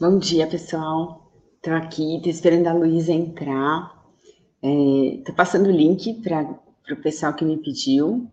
[0.00, 1.28] Bom dia, pessoal.
[1.56, 4.00] Estou aqui, estou esperando a Luísa entrar.
[4.62, 6.48] Estou é, passando o link para
[6.92, 8.30] o pessoal que me pediu.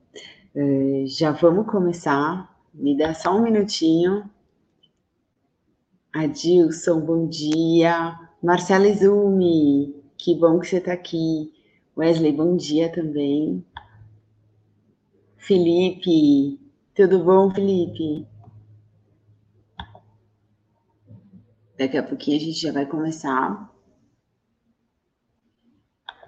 [0.54, 2.56] É, já vamos começar.
[2.72, 4.30] Me dá só um minutinho.
[6.14, 8.16] Adilson, bom dia.
[8.44, 11.52] Marcela Izumi, que bom que você está aqui.
[11.98, 13.66] Wesley, bom dia também.
[15.36, 16.60] Felipe,
[16.94, 18.28] tudo bom, Felipe?
[21.78, 23.70] Daqui a pouquinho a gente já vai começar.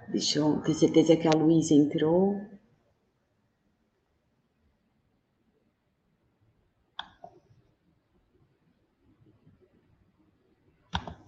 [0.09, 2.41] Deixa eu ter certeza que a Luísa entrou.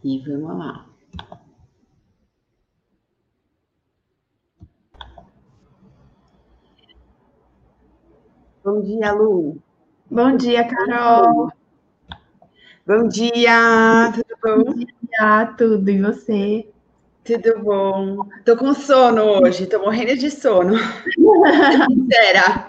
[0.04, 0.86] E vamos lá.
[8.64, 9.62] Bom dia, Lu.
[10.10, 11.52] Bom dia, Carol.
[12.90, 14.64] Bom dia, tudo bom?
[14.64, 16.68] Bom dia, tudo, e você?
[17.24, 18.28] Tudo bom.
[18.44, 20.76] Tô com sono hoje, tô morrendo de sono.
[21.86, 22.66] Sincera.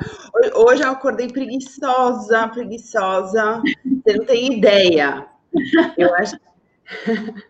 [0.57, 3.63] Hoje eu acordei preguiçosa, preguiçosa.
[4.05, 5.27] Você não tem ideia.
[5.97, 6.37] Eu acho.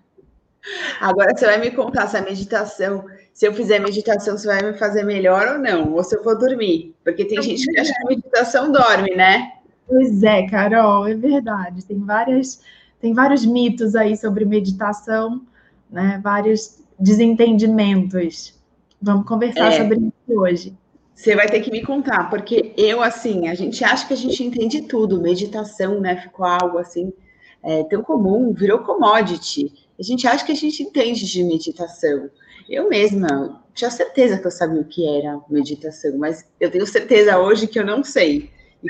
[1.00, 3.04] Agora você vai me contar se a meditação,
[3.34, 6.38] se eu fizer meditação, você vai me fazer melhor ou não, ou se eu vou
[6.38, 6.94] dormir.
[7.02, 9.54] Porque tem gente que acha que a meditação dorme, né?
[9.90, 11.84] Pois é, Carol, é verdade.
[11.84, 12.62] Tem várias,
[13.00, 15.42] tem vários mitos aí sobre meditação,
[15.90, 16.20] né?
[16.22, 18.54] Vários desentendimentos.
[19.02, 19.78] Vamos conversar é.
[19.78, 20.78] sobre isso hoje.
[21.12, 24.44] Você vai ter que me contar, porque eu, assim, a gente acha que a gente
[24.44, 26.16] entende tudo, meditação, né?
[26.22, 27.12] Ficou algo assim
[27.60, 29.72] é, tão comum, virou commodity.
[29.98, 32.30] A gente acha que a gente entende de meditação.
[32.68, 37.38] Eu mesma tinha certeza que eu sabia o que era meditação, mas eu tenho certeza
[37.40, 38.50] hoje que eu não sei.
[38.82, 38.88] E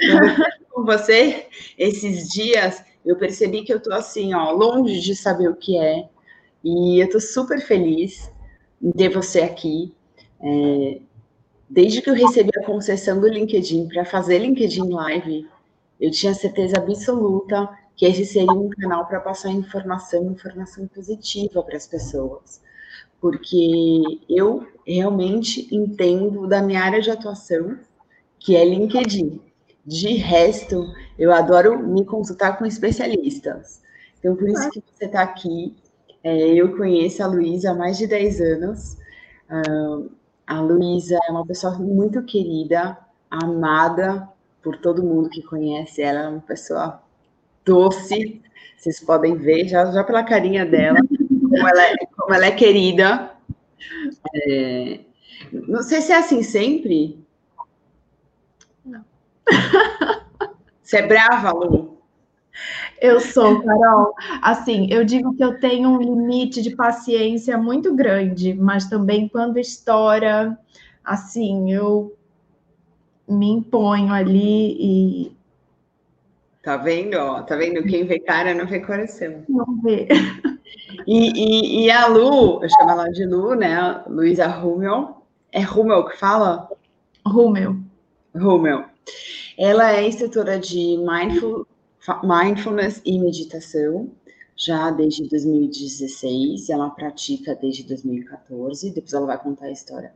[0.71, 1.47] com você
[1.77, 6.09] esses dias, eu percebi que eu tô assim, ó, longe de saber o que é.
[6.63, 8.31] E eu tô super feliz
[8.81, 9.95] em ter você aqui.
[10.41, 11.01] É,
[11.69, 15.49] desde que eu recebi a concessão do LinkedIn para fazer LinkedIn Live,
[16.01, 21.77] eu tinha certeza absoluta que esse seria um canal para passar informação, informação positiva para
[21.77, 22.63] as pessoas.
[23.21, 27.79] Porque eu realmente entendo da minha área de atuação,
[28.39, 29.41] que é LinkedIn.
[29.85, 33.81] De resto, eu adoro me consultar com especialistas.
[34.19, 35.75] Então, por isso que você está aqui.
[36.23, 38.99] É, eu conheço a Luísa há mais de 10 anos.
[39.51, 40.11] Uh,
[40.47, 42.99] a Luísa é uma pessoa muito querida,
[43.31, 44.29] amada
[44.63, 46.21] por todo mundo que conhece ela.
[46.21, 47.03] É uma pessoa
[47.65, 48.43] doce,
[48.77, 50.99] vocês podem ver já, já pela carinha dela,
[51.29, 53.33] como ela é, como ela é querida.
[54.35, 55.01] É,
[55.53, 57.20] não sei se é assim sempre,
[60.83, 61.99] você é brava, Lu?
[63.01, 64.15] Eu sou, Carol.
[64.43, 69.59] Assim, eu digo que eu tenho um limite de paciência muito grande, mas também quando
[69.59, 70.59] estoura,
[71.03, 72.15] assim, eu
[73.27, 75.37] me imponho ali e.
[76.63, 77.15] Tá vendo?
[77.15, 77.83] Ó, tá vendo?
[77.85, 79.45] Quem vê cara não vê coração.
[79.49, 80.09] Não vê.
[81.07, 84.03] E, e, e a Lu, eu chamo ela de Lu, né?
[84.07, 85.23] Luísa Rummel.
[85.51, 86.69] É Rummel que fala?
[87.27, 87.77] Rummel.
[88.37, 88.90] Rummel.
[89.57, 91.67] Ela é instrutora de mindful,
[92.23, 94.11] mindfulness e meditação
[94.57, 96.69] já desde 2016.
[96.69, 98.91] Ela pratica desde 2014.
[98.91, 100.13] Depois ela vai contar a história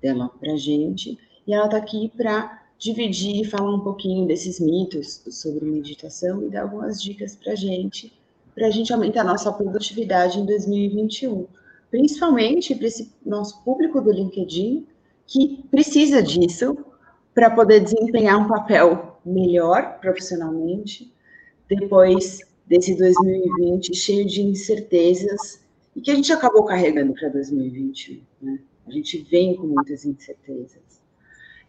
[0.00, 1.18] dela para gente.
[1.46, 6.48] E ela está aqui para dividir e falar um pouquinho desses mitos sobre meditação e
[6.48, 8.12] dar algumas dicas para gente,
[8.54, 11.46] para a gente aumentar nossa produtividade em 2021.
[11.90, 14.86] Principalmente para esse nosso público do LinkedIn
[15.26, 16.76] que precisa disso
[17.40, 21.10] para poder desempenhar um papel melhor profissionalmente,
[21.66, 25.64] depois desse 2020 cheio de incertezas
[25.96, 28.20] e que a gente acabou carregando para 2021.
[28.42, 28.58] Né?
[28.86, 31.00] A gente vem com muitas incertezas.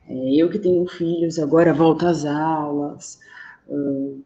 [0.10, 3.22] É, eu que tenho filhos, agora volto às aulas,
[3.70, 4.22] uh,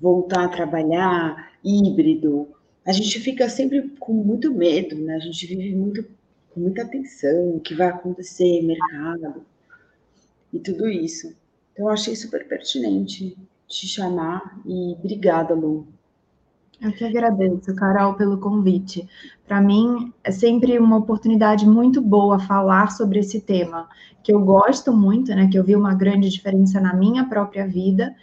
[0.00, 2.48] voltar a trabalhar, híbrido.
[2.84, 5.14] A gente fica sempre com muito medo, né?
[5.14, 6.04] A gente vive muito
[6.52, 9.46] com muita atenção, o que vai acontecer, mercado
[10.52, 11.34] e tudo isso.
[11.72, 13.36] Então, eu achei super pertinente
[13.66, 15.86] te chamar e obrigada, Lu.
[16.80, 19.06] Eu que agradeço, Carol, pelo convite.
[19.46, 23.86] Para mim, é sempre uma oportunidade muito boa falar sobre esse tema,
[24.22, 25.46] que eu gosto muito, né?
[25.50, 28.14] Que eu vi uma grande diferença na minha própria vida.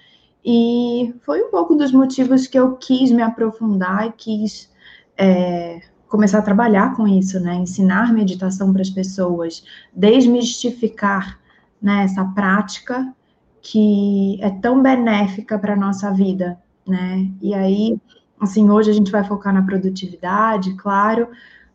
[0.43, 4.71] E foi um pouco dos motivos que eu quis me aprofundar e quis
[5.15, 7.55] é, começar a trabalhar com isso, né?
[7.55, 9.63] Ensinar meditação para as pessoas,
[9.93, 11.39] desmistificar
[11.81, 13.13] né, essa prática
[13.61, 16.57] que é tão benéfica para a nossa vida,
[16.87, 17.29] né?
[17.41, 17.99] E aí
[18.39, 21.29] Assim, hoje a gente vai focar na produtividade, claro,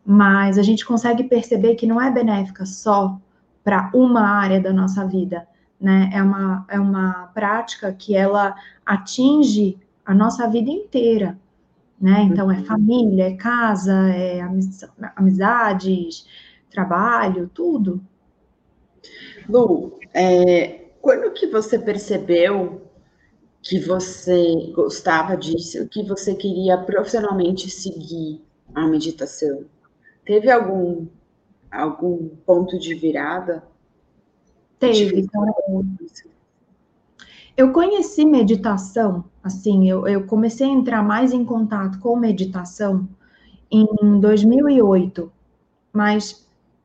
[0.05, 3.19] mas a gente consegue perceber que não é benéfica só
[3.63, 5.47] para uma área da nossa vida,
[5.79, 6.09] né?
[6.13, 11.37] É uma, é uma prática que ela atinge a nossa vida inteira,
[11.99, 12.23] né?
[12.23, 14.39] Então, é família, é casa, é
[15.15, 16.25] amizades,
[16.69, 18.01] trabalho, tudo.
[19.47, 22.81] Lu, é, quando que você percebeu
[23.61, 28.41] que você gostava disso, que você queria profissionalmente seguir
[28.73, 29.65] a meditação?
[30.25, 31.07] Teve algum
[31.73, 33.63] algum ponto de virada?
[34.79, 35.21] Teve.
[35.21, 35.43] Então,
[37.55, 43.07] eu conheci meditação, assim, eu, eu comecei a entrar mais em contato com meditação
[43.71, 45.31] em 2008,
[45.91, 46.42] mas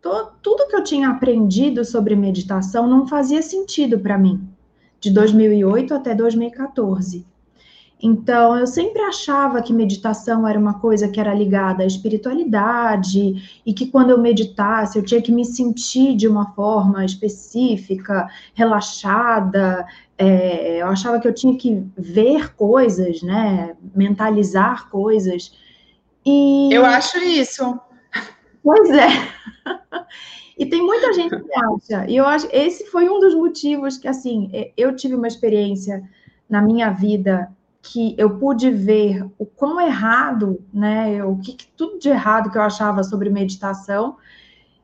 [0.08, 4.48] to, tudo que eu tinha aprendido sobre meditação não fazia sentido para mim,
[5.00, 7.26] de 2008 até 2014.
[8.00, 13.74] Então, eu sempre achava que meditação era uma coisa que era ligada à espiritualidade e
[13.74, 19.84] que quando eu meditasse eu tinha que me sentir de uma forma específica, relaxada.
[20.16, 23.74] É, eu achava que eu tinha que ver coisas, né?
[23.94, 25.52] Mentalizar coisas.
[26.24, 26.72] E...
[26.72, 27.80] Eu acho isso.
[28.62, 29.08] Pois é.
[30.58, 32.10] E tem muita gente que acha.
[32.10, 36.02] E eu acho esse foi um dos motivos que assim eu tive uma experiência
[36.48, 37.48] na minha vida
[37.82, 42.62] que eu pude ver o quão errado, né, o que, tudo de errado que eu
[42.62, 44.16] achava sobre meditação,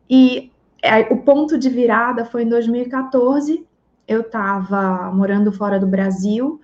[0.08, 0.50] e
[0.82, 3.66] é, o ponto de virada foi em 2014,
[4.06, 6.60] eu estava morando fora do Brasil,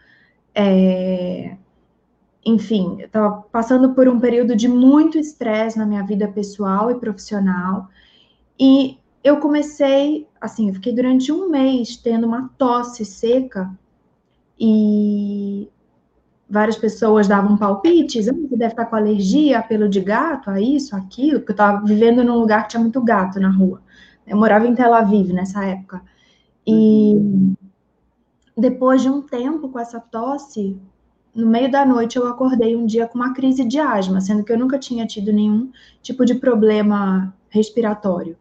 [0.55, 1.57] é,
[2.45, 7.89] enfim, estava passando por um período de muito estresse na minha vida pessoal e profissional,
[8.61, 13.71] e eu comecei, assim, eu fiquei durante um mês tendo uma tosse seca,
[14.59, 15.67] e
[16.49, 20.95] várias pessoas davam palpites, ah, você deve estar com alergia, pelo de gato, a isso,
[20.95, 23.81] aquilo, porque eu estava vivendo num lugar que tinha muito gato na rua.
[24.27, 26.03] Eu morava em Tel Aviv nessa época.
[26.67, 27.15] E
[28.57, 30.77] depois de um tempo com essa tosse,
[31.35, 34.53] no meio da noite eu acordei um dia com uma crise de asma, sendo que
[34.53, 35.71] eu nunca tinha tido nenhum
[36.03, 38.37] tipo de problema respiratório.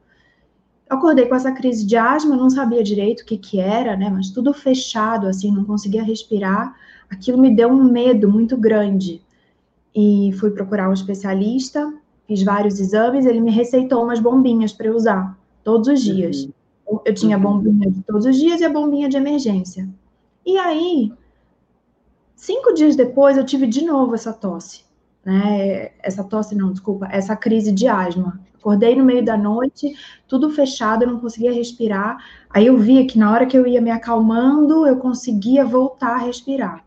[0.90, 4.10] Eu acordei com essa crise de asma, não sabia direito o que que era, né,
[4.10, 6.76] mas tudo fechado, assim, não conseguia respirar
[7.10, 9.22] aquilo me deu um medo muito grande.
[9.96, 11.92] E fui procurar um especialista,
[12.28, 16.48] fiz vários exames, ele me receitou umas bombinhas para eu usar todos os dias.
[16.88, 17.00] Uhum.
[17.04, 17.62] Eu tinha a uhum.
[17.62, 19.90] bombinha de todos os dias e a bombinha de emergência.
[20.46, 21.12] E aí,
[22.36, 24.84] cinco dias depois, eu tive de novo essa tosse.
[25.26, 25.92] Né?
[26.02, 28.40] Essa tosse, não, desculpa, essa crise de asma.
[28.60, 29.96] Acordei no meio da noite,
[30.28, 32.18] tudo fechado, eu não conseguia respirar.
[32.50, 36.26] Aí eu via que na hora que eu ia me acalmando, eu conseguia voltar a
[36.26, 36.84] respirar.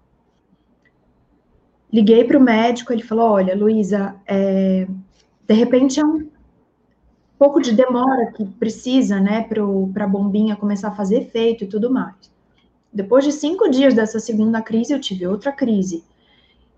[1.90, 4.86] Liguei para o médico, ele falou: Olha, Luísa, é,
[5.46, 6.28] de repente é um
[7.38, 11.90] pouco de demora que precisa, né, para a bombinha começar a fazer efeito e tudo
[11.90, 12.14] mais.
[12.92, 16.04] Depois de cinco dias dessa segunda crise, eu tive outra crise.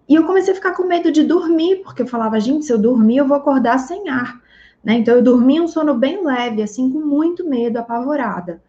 [0.09, 2.79] E eu comecei a ficar com medo de dormir, porque eu falava, gente, se eu
[2.79, 4.41] dormir, eu vou acordar sem ar.
[4.85, 4.99] Né?
[4.99, 8.63] Então, eu dormi um sono bem leve, assim, com muito medo, apavorada.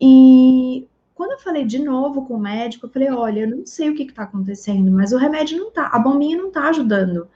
[0.00, 3.90] E quando eu falei de novo com o médico, eu falei: olha, eu não sei
[3.90, 7.28] o que está acontecendo, mas o remédio não tá, a bombinha não está ajudando.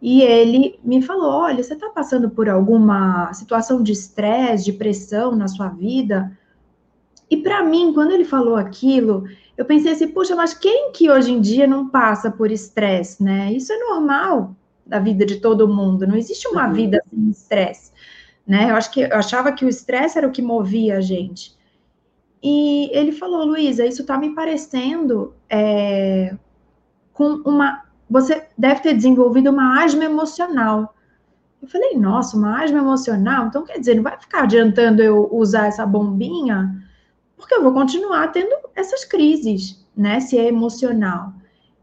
[0.00, 5.34] E ele me falou: olha, você está passando por alguma situação de estresse, de pressão
[5.34, 6.36] na sua vida?
[7.28, 9.24] E para mim, quando ele falou aquilo,
[9.56, 13.52] eu pensei assim: poxa, mas quem que hoje em dia não passa por estresse, né?
[13.52, 16.72] Isso é normal da vida de todo mundo, não existe uma uhum.
[16.72, 17.92] vida sem estresse,
[18.46, 18.70] né?
[18.70, 21.56] Eu acho que eu achava que o estresse era o que movia a gente.
[22.42, 26.36] E ele falou, Luísa, isso está me parecendo é,
[27.12, 27.84] com uma.
[28.10, 30.94] Você deve ter desenvolvido uma asma emocional.
[31.62, 33.46] Eu falei, nossa, uma asma emocional?
[33.46, 36.84] Então quer dizer, não vai ficar adiantando eu usar essa bombinha,
[37.36, 40.18] porque eu vou continuar tendo essas crises, né?
[40.18, 41.32] Se é emocional.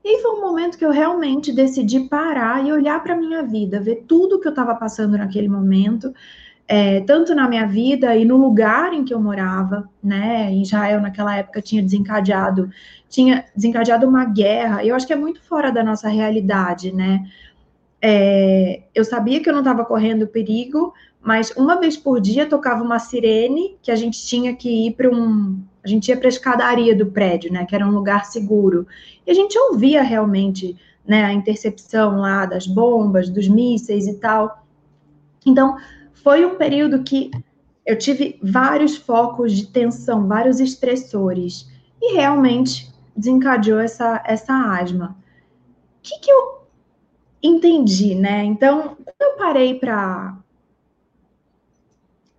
[0.03, 3.81] E foi um momento que eu realmente decidi parar e olhar para a minha vida,
[3.81, 6.13] ver tudo que eu estava passando naquele momento,
[6.67, 10.51] é, tanto na minha vida e no lugar em que eu morava, né?
[10.51, 12.69] Em Israel, naquela época, tinha desencadeado,
[13.09, 14.85] tinha desencadeado uma guerra.
[14.85, 17.25] Eu acho que é muito fora da nossa realidade, né?
[18.01, 22.83] É, eu sabia que eu não estava correndo perigo, mas uma vez por dia tocava
[22.83, 25.61] uma sirene que a gente tinha que ir para um.
[25.83, 27.65] A gente ia para a escadaria do prédio, né?
[27.65, 28.85] Que era um lugar seguro.
[29.25, 34.65] E a gente ouvia realmente né, a intercepção lá das bombas, dos mísseis e tal.
[35.45, 35.77] Então,
[36.13, 37.31] foi um período que
[37.85, 41.67] eu tive vários focos de tensão, vários estressores,
[41.99, 45.17] e realmente desencadeou essa, essa asma.
[45.97, 46.61] O que, que eu
[47.41, 48.43] entendi, né?
[48.43, 50.37] Então, quando eu parei para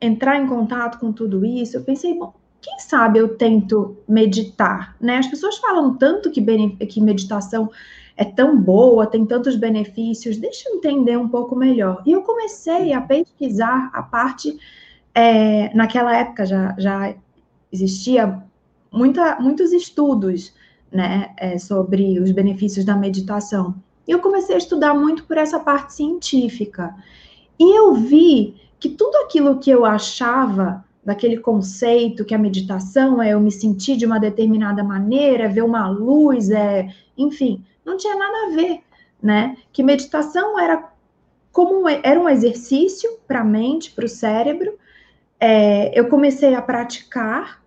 [0.01, 5.19] entrar em contato com tudo isso, eu pensei, bom, quem sabe eu tento meditar, né?
[5.19, 6.43] As pessoas falam tanto que,
[6.87, 7.71] que meditação
[8.17, 12.03] é tão boa, tem tantos benefícios, deixa eu entender um pouco melhor.
[12.05, 14.59] E eu comecei a pesquisar a parte,
[15.15, 17.15] é, naquela época já, já
[17.73, 18.43] existia
[18.93, 20.53] muita, muitos estudos,
[20.93, 23.75] né, é, sobre os benefícios da meditação.
[24.07, 26.95] E eu comecei a estudar muito por essa parte científica.
[27.59, 33.31] E eu vi que tudo aquilo que eu achava daquele conceito que a meditação é
[33.31, 38.47] eu me sentir de uma determinada maneira, ver uma luz, é, enfim, não tinha nada
[38.47, 38.81] a ver,
[39.23, 39.57] né?
[39.73, 40.91] Que meditação era
[41.53, 44.79] como era um exercício para a mente, para o cérebro.
[45.39, 47.63] É, eu comecei a praticar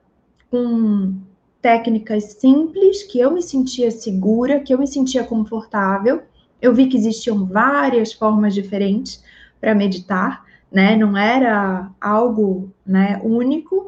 [0.49, 1.15] com
[1.61, 6.21] técnicas simples, que eu me sentia segura, que eu me sentia confortável.
[6.61, 9.23] Eu vi que existiam várias formas diferentes
[9.59, 10.95] para meditar né?
[10.95, 13.87] Não era algo, né, único.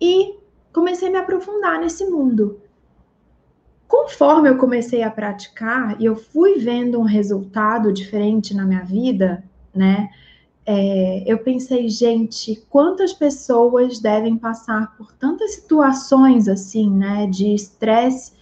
[0.00, 0.34] E
[0.72, 2.58] comecei a me aprofundar nesse mundo.
[3.86, 9.44] Conforme eu comecei a praticar e eu fui vendo um resultado diferente na minha vida,
[9.74, 10.08] né?
[10.68, 18.32] É, eu pensei, gente, quantas pessoas devem passar por tantas situações assim, né, de estresse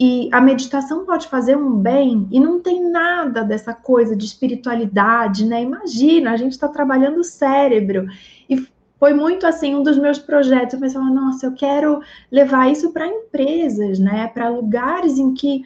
[0.00, 5.44] e a meditação pode fazer um bem e não tem nada dessa coisa de espiritualidade,
[5.44, 5.60] né?
[5.60, 8.06] Imagina, a gente está trabalhando o cérebro.
[8.48, 8.64] E
[8.96, 10.74] foi muito assim um dos meus projetos.
[10.74, 12.00] Eu pensava, nossa, eu quero
[12.30, 14.28] levar isso para empresas, né?
[14.28, 15.64] Para lugares em que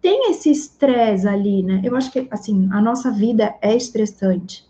[0.00, 1.80] tem esse estresse ali, né?
[1.82, 4.64] Eu acho que assim, a nossa vida é estressante,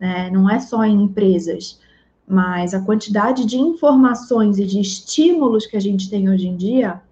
[0.00, 0.30] né?
[0.30, 1.78] Não é só em empresas,
[2.26, 7.02] mas a quantidade de informações e de estímulos que a gente tem hoje em dia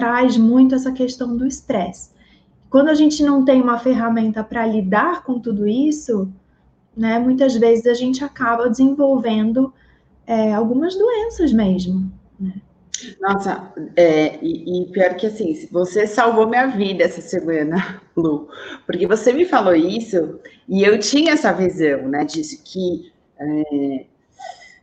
[0.00, 2.08] traz muito essa questão do estresse.
[2.70, 6.32] Quando a gente não tem uma ferramenta para lidar com tudo isso,
[6.96, 9.74] né, muitas vezes a gente acaba desenvolvendo
[10.26, 12.10] é, algumas doenças mesmo.
[12.38, 12.54] Né?
[13.20, 18.48] Nossa, é, e, e, pior que assim, você salvou minha vida essa semana, Lu,
[18.86, 24.06] porque você me falou isso e eu tinha essa visão, né, de que é,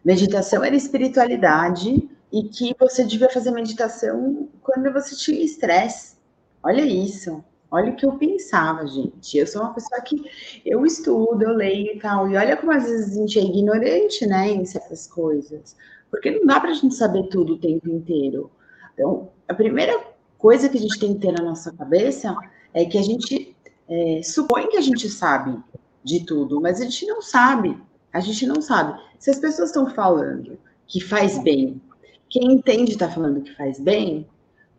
[0.06, 6.18] meditação era espiritualidade e que você devia fazer meditação quando você tinha estresse.
[6.64, 7.44] Olha isso.
[7.70, 9.38] Olha o que eu pensava, gente.
[9.38, 10.24] Eu sou uma pessoa que
[10.66, 12.30] eu estudo, eu leio e tal.
[12.30, 15.76] E olha como às vezes a gente é ignorante, né, em certas coisas.
[16.10, 18.50] Porque não dá para a gente saber tudo o tempo inteiro.
[18.94, 20.00] Então, a primeira
[20.38, 22.36] coisa que a gente tem que ter na nossa cabeça
[22.74, 23.56] é que a gente
[23.90, 25.58] é, supõe que a gente sabe
[26.04, 27.78] de tudo, mas a gente não sabe.
[28.14, 29.00] A gente não sabe.
[29.20, 30.58] Se as pessoas estão falando
[30.88, 31.82] que faz bem
[32.30, 34.28] quem entende está falando que faz bem,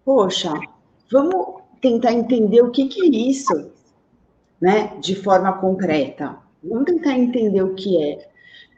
[0.05, 0.52] poxa,
[1.11, 3.71] vamos tentar entender o que, que é isso,
[4.61, 4.97] né?
[5.00, 6.37] De forma concreta.
[6.62, 8.28] Vamos tentar entender o que é.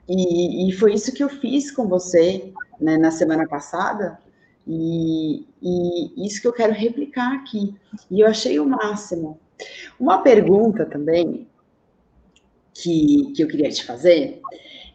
[0.09, 4.19] E, e foi isso que eu fiz com você né, na semana passada,
[4.67, 7.75] e, e isso que eu quero replicar aqui.
[8.11, 9.39] E eu achei o máximo.
[9.99, 11.47] Uma pergunta também
[12.75, 14.41] que, que eu queria te fazer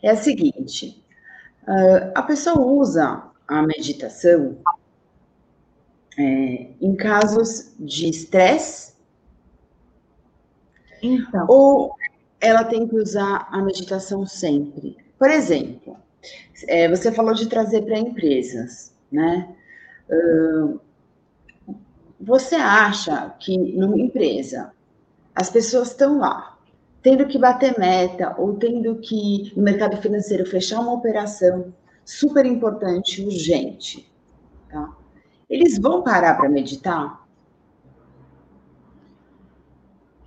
[0.02, 1.04] é a seguinte:
[1.64, 4.58] uh, a pessoa usa a meditação
[6.18, 8.94] é, em casos de estresse?
[11.02, 11.46] Então.
[11.48, 11.96] Ou
[12.40, 14.98] ela tem que usar a meditação sempre?
[15.18, 15.98] Por exemplo,
[16.68, 19.56] é, você falou de trazer para empresas, né?
[20.10, 20.80] Uh,
[22.20, 24.72] você acha que numa empresa
[25.34, 26.58] as pessoas estão lá,
[27.02, 31.74] tendo que bater meta ou tendo que, no mercado financeiro, fechar uma operação
[32.06, 34.08] super importante, urgente.
[34.70, 34.90] Tá?
[35.50, 37.26] Eles vão parar para meditar?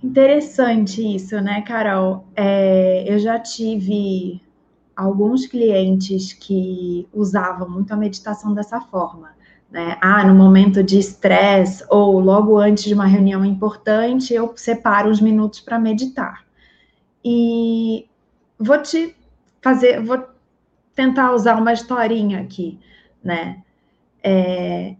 [0.03, 2.25] Interessante isso, né, Carol?
[2.35, 4.41] É, eu já tive
[4.95, 9.29] alguns clientes que usavam muito a meditação dessa forma.
[9.69, 9.97] Né?
[10.01, 15.21] Ah, no momento de estresse ou logo antes de uma reunião importante, eu separo uns
[15.21, 16.45] minutos para meditar.
[17.23, 18.07] E
[18.57, 19.15] vou te
[19.61, 20.25] fazer, vou
[20.99, 22.77] tentar usar uma historinha aqui,
[23.23, 23.63] né?
[24.21, 24.97] É,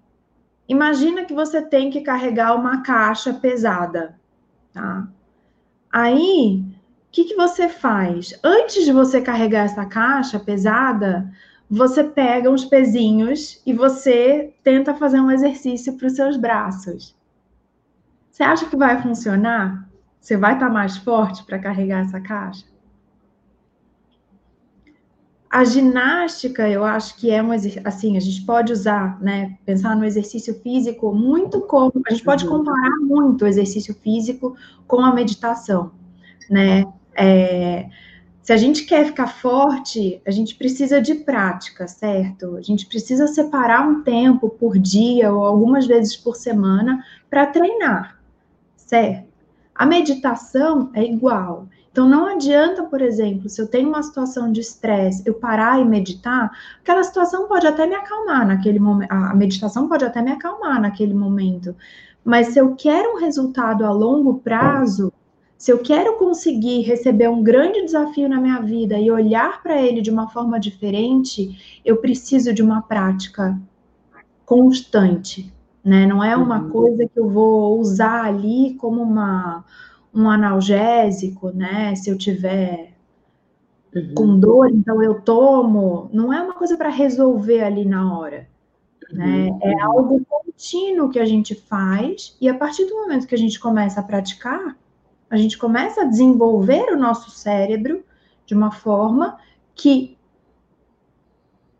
[0.65, 4.17] imagina que você tem que carregar uma caixa pesada,
[4.71, 5.09] tá?
[5.91, 8.33] Aí, o que, que você faz?
[8.41, 11.29] Antes de você carregar essa caixa pesada,
[11.69, 17.13] você pega uns pezinhos e você tenta fazer um exercício para os seus braços.
[18.31, 19.85] Você acha que vai funcionar?
[20.17, 22.68] Você vai estar mais forte para carregar essa caixa?
[25.49, 30.05] A ginástica, eu acho que é um assim, a gente pode usar, né, pensar no
[30.05, 34.55] exercício físico muito como, a gente pode comparar muito o exercício físico
[34.87, 35.91] com a meditação,
[36.47, 36.85] né?
[37.15, 37.89] É,
[38.43, 42.55] se a gente quer ficar forte, a gente precisa de prática, certo?
[42.55, 48.19] A gente precisa separar um tempo por dia ou algumas vezes por semana para treinar,
[48.75, 49.27] certo?
[49.73, 51.67] A meditação é igual.
[51.91, 55.85] Então, não adianta, por exemplo, se eu tenho uma situação de estresse, eu parar e
[55.85, 60.79] meditar, aquela situação pode até me acalmar naquele momento, a meditação pode até me acalmar
[60.79, 61.75] naquele momento.
[62.23, 65.11] Mas se eu quero um resultado a longo prazo,
[65.57, 69.99] se eu quero conseguir receber um grande desafio na minha vida e olhar para ele
[69.99, 73.59] de uma forma diferente, eu preciso de uma prática
[74.45, 75.51] constante,
[75.83, 76.05] né?
[76.05, 76.69] Não é uma uhum.
[76.69, 79.65] coisa que eu vou usar ali como uma
[80.13, 81.95] um analgésico, né?
[81.95, 82.93] Se eu tiver
[83.95, 84.13] uhum.
[84.15, 86.09] com dor, então eu tomo.
[86.11, 88.47] Não é uma coisa para resolver ali na hora,
[89.11, 89.47] né?
[89.47, 89.59] Uhum.
[89.61, 93.59] É algo contínuo que a gente faz e a partir do momento que a gente
[93.59, 94.75] começa a praticar,
[95.29, 98.03] a gente começa a desenvolver o nosso cérebro
[98.45, 99.37] de uma forma
[99.75, 100.17] que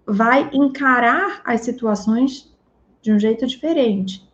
[0.05, 2.51] vai encarar as situações
[3.01, 4.28] de um jeito diferente.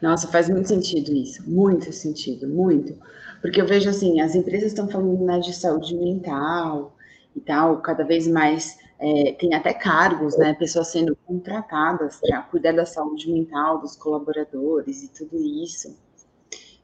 [0.00, 2.96] Nossa, faz muito sentido isso, muito sentido, muito.
[3.40, 6.96] Porque eu vejo assim, as empresas estão falando né, de saúde mental
[7.36, 10.54] e tal, cada vez mais é, tem até cargos, né?
[10.54, 15.96] Pessoas sendo contratadas para cuidar da saúde mental dos colaboradores e tudo isso.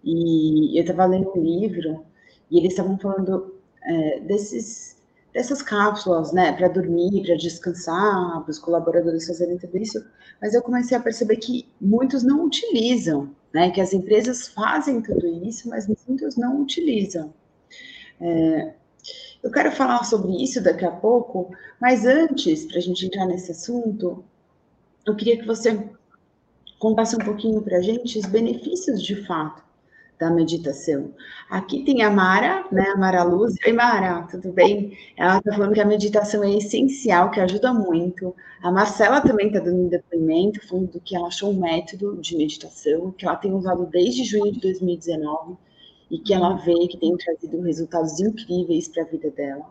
[0.02, 2.05] E eu estava lendo um livro
[2.50, 4.95] e eles estavam falando é, desses
[5.37, 10.03] dessas cápsulas, né, para dormir, para descansar, para os colaboradores fazerem tudo isso,
[10.40, 15.27] mas eu comecei a perceber que muitos não utilizam, né, que as empresas fazem tudo
[15.46, 17.35] isso, mas muitos não utilizam.
[18.18, 18.72] É,
[19.42, 23.51] eu quero falar sobre isso daqui a pouco, mas antes, para a gente entrar nesse
[23.51, 24.25] assunto,
[25.05, 25.87] eu queria que você
[26.79, 29.65] contasse um pouquinho para a gente os benefícios de fato
[30.18, 31.12] da meditação.
[31.50, 33.55] Aqui tem a Mara, né, a Mara Luz.
[33.64, 34.96] Oi, Mara, tudo bem?
[35.16, 38.35] Ela está falando que a meditação é essencial, que ajuda muito.
[38.62, 43.12] A Marcela também está dando um depoimento, falando que ela achou um método de meditação,
[43.12, 45.57] que ela tem usado desde junho de 2019
[46.11, 49.66] e que ela vê que tem trazido resultados incríveis para a vida dela.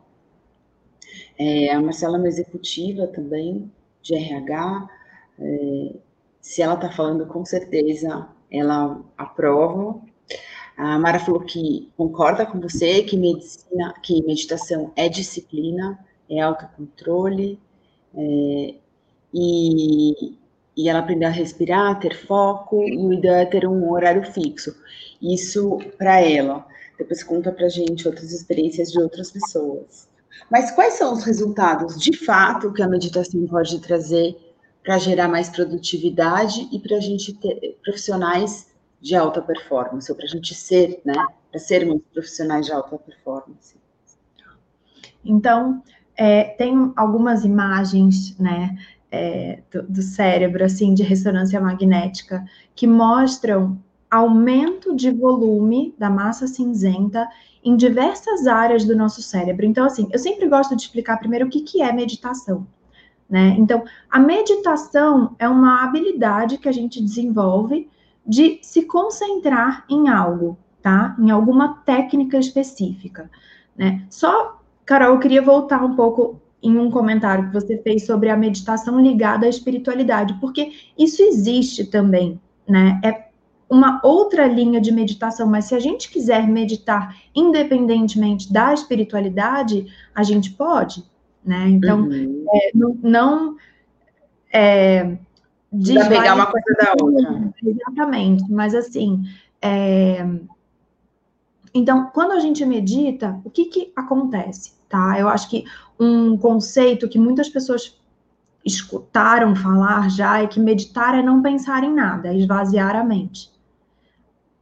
[1.38, 4.90] É, a Marcela é uma executiva também, de RH.
[5.40, 5.96] É,
[6.40, 10.00] se ela está falando, com certeza ela aprova
[10.78, 15.98] a Mara falou que concorda com você que medicina, que meditação é disciplina,
[16.30, 17.60] é autocontrole,
[18.14, 18.76] é,
[19.34, 20.38] e,
[20.76, 24.76] e ela aprendeu a respirar, ter foco, e o ideal é ter um horário fixo.
[25.22, 26.66] Isso para ela.
[26.98, 30.08] Depois conta para gente outras experiências de outras pessoas.
[30.50, 34.38] Mas quais são os resultados de fato que a meditação pode trazer
[34.84, 38.68] para gerar mais produtividade e para a gente ter profissionais
[39.02, 41.14] de alta performance, ou para a gente ser, né,
[41.52, 43.76] para sermos profissionais de alta performance.
[45.24, 45.84] Então,
[46.16, 48.78] é, tem algumas imagens, né,
[49.12, 52.44] é, do, do cérebro, assim, de ressonância magnética,
[52.76, 53.78] que mostram
[54.10, 57.28] aumento de volume da massa cinzenta
[57.64, 59.66] em diversas áreas do nosso cérebro.
[59.66, 62.68] Então, assim, eu sempre gosto de explicar primeiro o que, que é meditação.
[63.28, 63.56] Né?
[63.58, 67.90] Então, a meditação é uma habilidade que a gente desenvolve
[68.26, 71.16] de se concentrar em algo, tá?
[71.20, 73.30] Em alguma técnica específica,
[73.76, 74.06] né?
[74.10, 78.38] Só, Carol, eu queria voltar um pouco em um comentário que você fez sobre a
[78.38, 83.00] meditação ligada à espiritualidade, porque isso existe também, né?
[83.04, 83.26] É
[83.70, 90.24] uma outra linha de meditação, mas se a gente quiser meditar independentemente da espiritualidade, a
[90.24, 91.04] gente pode,
[91.44, 91.68] né?
[91.70, 92.46] Então, uhum.
[92.54, 93.56] é, não, não
[94.52, 95.18] é,
[96.10, 97.54] pegar uma coisa da outra.
[97.64, 99.24] Exatamente, mas assim,
[99.62, 100.26] é...
[101.74, 105.20] então, quando a gente medita, o que que acontece, tá?
[105.20, 105.66] Eu acho que
[106.00, 107.98] um conceito que muitas pessoas
[108.66, 113.55] escutaram falar já é que meditar é não pensar em nada, é esvaziar a mente.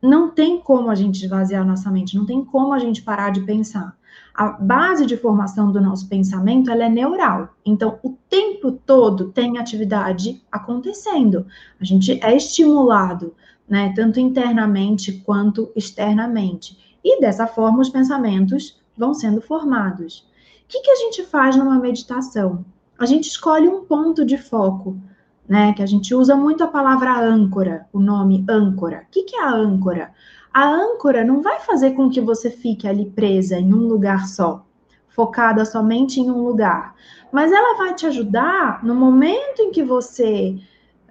[0.03, 3.41] Não tem como a gente esvaziar nossa mente, não tem como a gente parar de
[3.41, 3.97] pensar
[4.33, 7.49] a base de formação do nosso pensamento ela é neural.
[7.63, 11.45] Então, o tempo todo tem atividade acontecendo.
[11.79, 13.35] A gente é estimulado,
[13.69, 16.97] né, tanto internamente quanto externamente.
[17.03, 20.27] E dessa forma os pensamentos vão sendo formados.
[20.63, 22.65] O que, que a gente faz numa meditação?
[22.97, 24.97] A gente escolhe um ponto de foco,
[25.47, 25.73] né?
[25.73, 29.05] Que a gente usa muito a palavra âncora, o nome âncora.
[29.07, 30.11] O que, que é a âncora?
[30.53, 34.63] A âncora não vai fazer com que você fique ali presa em um lugar só,
[35.09, 36.93] focada somente em um lugar,
[37.31, 40.55] mas ela vai te ajudar no momento em que você,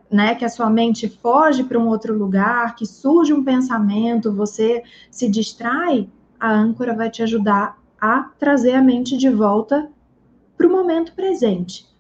[0.09, 4.85] né, que a sua mente foge para um outro lugar, que surge um pensamento, você
[5.11, 9.91] se distrai, a âncora vai te ajudar a trazer a mente de volta
[10.57, 11.92] para o momento presente.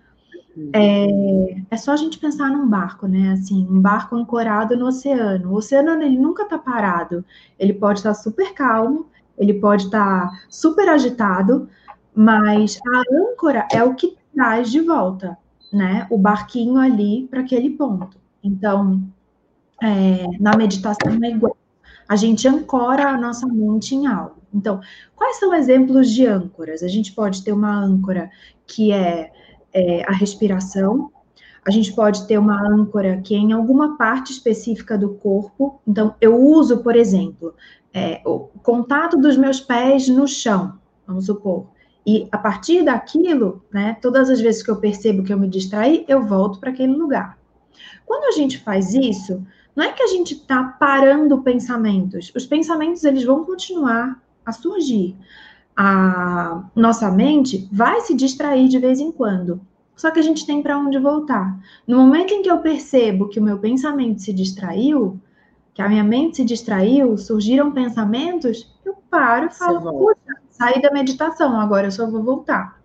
[0.56, 0.70] Uhum.
[0.72, 3.32] É, é, só a gente pensar num barco, né?
[3.32, 5.50] Assim, um barco ancorado no oceano.
[5.50, 7.24] O oceano ele nunca está parado.
[7.58, 9.06] Ele pode estar tá super calmo,
[9.38, 11.68] ele pode estar tá super agitado,
[12.14, 15.36] mas a âncora é o que traz de volta,
[15.72, 16.06] né?
[16.10, 18.18] O barquinho ali para aquele ponto.
[18.42, 19.02] Então,
[19.82, 21.56] é, na meditação é igual.
[22.08, 24.42] A gente ancora a nossa mente em algo.
[24.52, 24.80] Então,
[25.16, 26.82] quais são exemplos de âncoras?
[26.82, 28.30] A gente pode ter uma âncora
[28.66, 29.32] que é,
[29.72, 31.10] é a respiração,
[31.64, 35.80] a gente pode ter uma âncora que é em alguma parte específica do corpo.
[35.86, 37.54] Então, eu uso, por exemplo,
[37.94, 40.74] é, o contato dos meus pés no chão,
[41.06, 41.68] vamos supor.
[42.04, 46.04] E a partir daquilo, né, todas as vezes que eu percebo que eu me distraí,
[46.08, 47.38] eu volto para aquele lugar.
[48.04, 52.32] Quando a gente faz isso, não é que a gente está parando pensamentos.
[52.34, 55.16] Os pensamentos eles vão continuar a surgir.
[55.76, 59.60] A nossa mente vai se distrair de vez em quando.
[59.96, 61.58] Só que a gente tem para onde voltar.
[61.86, 65.20] No momento em que eu percebo que o meu pensamento se distraiu,
[65.74, 70.90] que a minha mente se distraiu, surgiram pensamentos, eu paro e falo, puxa, saí da
[70.90, 72.80] meditação, agora eu só vou voltar.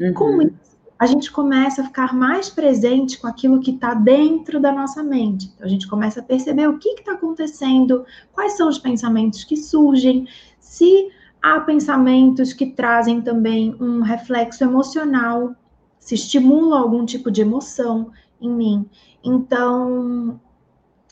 [0.00, 0.14] Uhum.
[0.14, 0.66] Com isso,
[0.98, 5.52] a gente começa a ficar mais presente com aquilo que está dentro da nossa mente.
[5.54, 9.56] Então, a gente começa a perceber o que está acontecendo, quais são os pensamentos que
[9.56, 10.26] surgem,
[10.58, 11.10] se
[11.42, 15.54] há pensamentos que trazem também um reflexo emocional,
[15.98, 18.88] se estimula algum tipo de emoção em mim.
[19.24, 20.40] Então,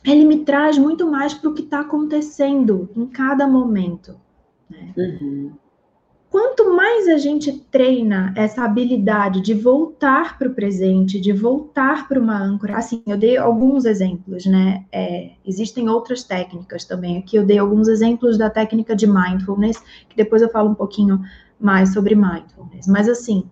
[0.04, 4.20] ele me traz muito mais para o que está acontecendo em cada momento.
[4.70, 4.92] Né?
[4.96, 5.52] Uhum.
[6.34, 12.18] Quanto mais a gente treina essa habilidade de voltar para o presente, de voltar para
[12.18, 14.84] uma âncora, assim, eu dei alguns exemplos, né?
[14.90, 17.18] É, existem outras técnicas também.
[17.18, 21.20] Aqui eu dei alguns exemplos da técnica de mindfulness, que depois eu falo um pouquinho
[21.60, 22.88] mais sobre mindfulness.
[22.88, 23.48] Mas assim,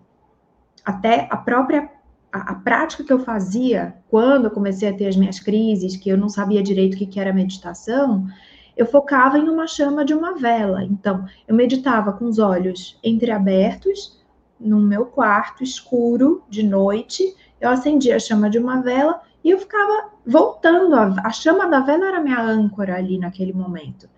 [0.83, 1.89] até a própria
[2.33, 6.09] a, a, prática que eu fazia quando eu comecei a ter as minhas crises, que
[6.09, 8.27] eu não sabia direito o que, que era meditação,
[8.75, 10.83] eu focava em uma chama de uma vela.
[10.83, 14.21] Então, eu meditava com os olhos entreabertos,
[14.59, 19.59] no meu quarto escuro, de noite, eu acendia a chama de uma vela e eu
[19.59, 20.95] ficava voltando.
[20.95, 24.09] A, a chama da vela era minha âncora ali naquele momento.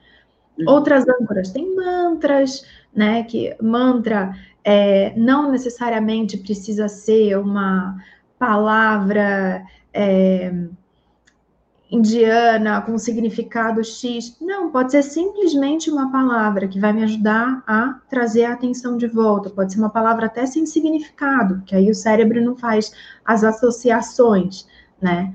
[0.58, 0.66] Uhum.
[0.68, 3.24] Outras âncoras têm mantras, né?
[3.24, 7.98] Que mantra é, não necessariamente precisa ser uma
[8.38, 9.64] palavra
[9.94, 10.52] é,
[11.96, 14.38] indiana com significado X.
[14.40, 19.08] Não, pode ser simplesmente uma palavra que vai me ajudar a trazer a atenção de
[19.08, 19.50] volta.
[19.50, 22.92] Pode ser uma palavra até sem significado, que aí o cérebro não faz
[23.24, 24.68] as associações,
[25.02, 25.34] né?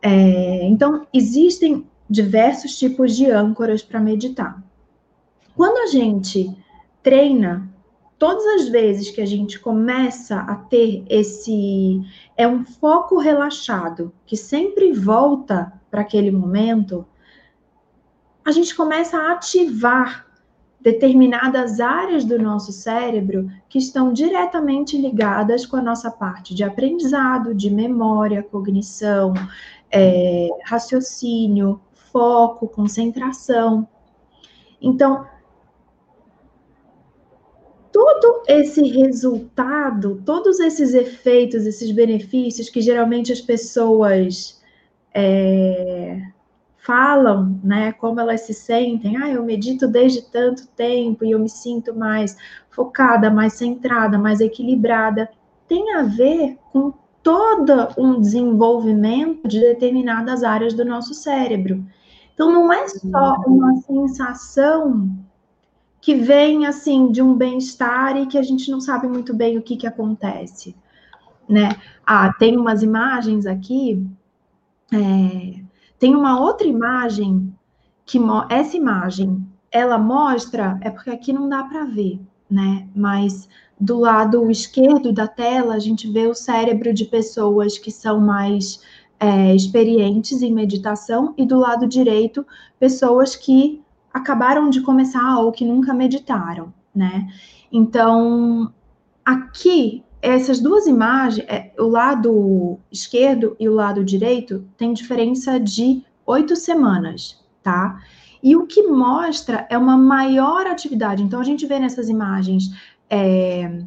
[0.00, 4.62] É, então, existem diversos tipos de âncoras para meditar.
[5.54, 6.50] Quando a gente
[7.02, 7.72] treina
[8.22, 12.00] todas as vezes que a gente começa a ter esse
[12.36, 17.06] é um foco relaxado que sempre volta para aquele momento,
[18.42, 20.26] a gente começa a ativar
[20.80, 27.54] determinadas áreas do nosso cérebro que estão diretamente ligadas com a nossa parte de aprendizado,
[27.54, 29.34] de memória, cognição,
[29.90, 31.78] é, raciocínio,
[32.10, 33.86] foco, concentração.
[34.80, 35.26] Então,
[37.92, 44.61] todo esse resultado, todos esses efeitos, esses benefícios que geralmente as pessoas
[45.14, 46.20] é,
[46.78, 51.48] falam, né, como elas se sentem, ah, eu medito desde tanto tempo e eu me
[51.48, 52.36] sinto mais
[52.70, 55.30] focada, mais centrada, mais equilibrada,
[55.68, 61.84] tem a ver com todo um desenvolvimento de determinadas áreas do nosso cérebro.
[62.34, 65.08] Então, não é só uma sensação
[66.00, 69.62] que vem assim de um bem-estar e que a gente não sabe muito bem o
[69.62, 70.74] que, que acontece,
[71.48, 71.76] né?
[72.04, 74.04] Ah, tem umas imagens aqui,
[74.90, 75.62] é,
[75.98, 77.54] tem uma outra imagem
[78.04, 78.18] que
[78.48, 82.86] essa imagem ela mostra, é porque aqui não dá para ver, né?
[82.94, 83.48] Mas
[83.80, 88.80] do lado esquerdo da tela a gente vê o cérebro de pessoas que são mais
[89.18, 92.46] é, experientes em meditação e do lado direito
[92.78, 93.80] pessoas que
[94.12, 97.28] acabaram de começar ou que nunca meditaram, né?
[97.72, 98.72] Então,
[99.24, 106.04] aqui, essas duas imagens, é, o lado esquerdo e o lado direito, tem diferença de
[106.24, 108.00] oito semanas, tá?
[108.42, 111.22] E o que mostra é uma maior atividade.
[111.22, 112.70] Então, a gente vê nessas imagens
[113.10, 113.82] é,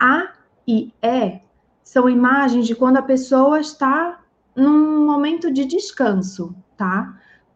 [0.00, 0.32] A
[0.66, 1.40] e E
[1.82, 4.20] são imagens de quando a pessoa está
[4.56, 7.14] num momento de descanso, tá?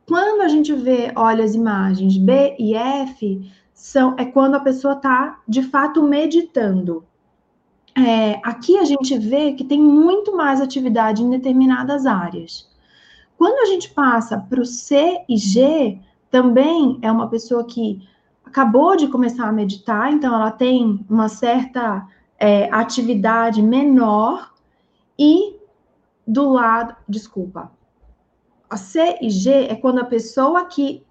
[0.09, 4.95] quando a gente vê, olha as imagens B e F, são, é quando a pessoa
[4.95, 7.05] está de fato meditando.
[8.07, 12.69] É, aqui a gente vê que tem muito mais atividade em determinadas áreas.
[13.37, 15.99] Quando a gente passa para o C e G,
[16.31, 18.07] também é uma pessoa que
[18.45, 22.07] acabou de começar a meditar, então ela tem uma certa
[22.39, 24.53] é, atividade menor
[25.19, 25.57] e
[26.27, 27.73] do lado, desculpa,
[28.71, 31.05] a C e G é quando a pessoa que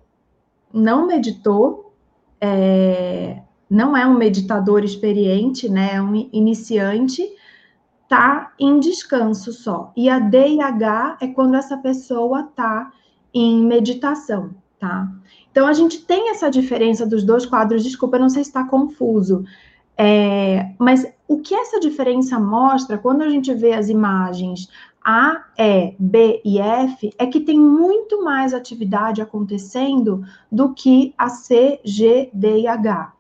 [0.71, 1.93] não meditou,
[2.39, 7.27] é, não é um meditador experiente, né, é um iniciante,
[8.07, 9.91] tá em descanso só.
[9.95, 12.91] E a D e H é quando essa pessoa tá
[13.33, 15.11] em meditação, tá?
[15.51, 17.83] Então a gente tem essa diferença dos dois quadros.
[17.83, 19.43] Desculpa, não sei se está confuso.
[19.97, 24.69] É, mas o que essa diferença mostra quando a gente vê as imagens
[25.03, 31.29] a, E, B e F é que tem muito mais atividade acontecendo do que a
[31.29, 33.13] C, G, D e H.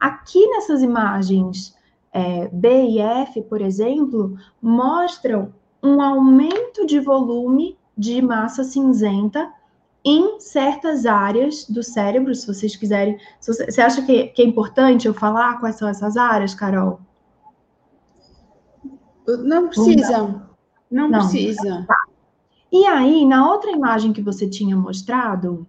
[0.00, 1.76] Aqui nessas imagens
[2.10, 9.52] é, B e F, por exemplo, mostram um aumento de volume de massa cinzenta
[10.02, 13.18] em certas áreas do cérebro, se vocês quiserem.
[13.38, 17.00] Se você, você, acha que, que, é importante eu falar quais são essas áreas, Carol?
[19.26, 20.42] Não precisa.
[20.90, 21.84] Não, não precisa.
[21.86, 22.04] Tá.
[22.72, 25.66] E aí, na outra imagem que você tinha mostrado,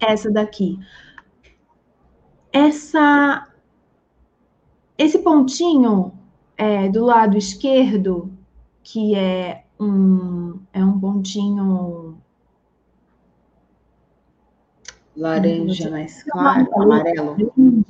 [0.00, 0.78] essa daqui,
[2.52, 3.46] essa,
[4.96, 6.12] esse pontinho
[6.56, 8.32] é, do lado esquerdo,
[8.82, 12.18] que é um, é um pontinho
[15.16, 17.36] laranja mais claro, amarelo.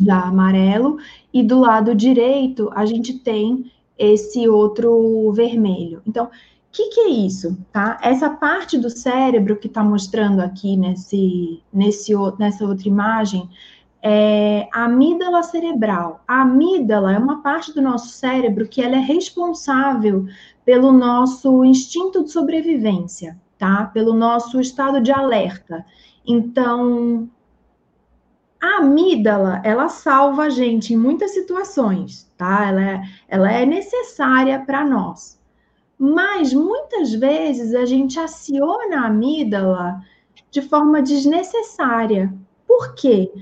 [0.01, 0.99] Já amarelo.
[1.33, 6.03] E do lado direito, a gente tem esse outro vermelho.
[6.07, 6.31] Então, o
[6.71, 7.59] que, que, é isso?
[7.73, 7.99] Tá?
[8.03, 13.49] Essa parte do cérebro que está mostrando aqui nesse, nesse, nessa outra imagem
[14.03, 16.23] é a amígdala cerebral.
[16.27, 20.27] A amígdala é uma parte do nosso cérebro que ela é responsável
[20.65, 23.87] pelo nosso instinto de sobrevivência, tá?
[23.87, 25.85] Pelo nosso estado de alerta.
[26.27, 27.29] Então,
[28.61, 32.67] a amígdala, ela salva a gente em muitas situações, tá?
[32.69, 35.39] Ela é, ela é necessária para nós.
[35.99, 40.01] Mas muitas vezes a gente aciona a amígdala
[40.51, 42.33] de forma desnecessária.
[42.67, 43.33] Por quê?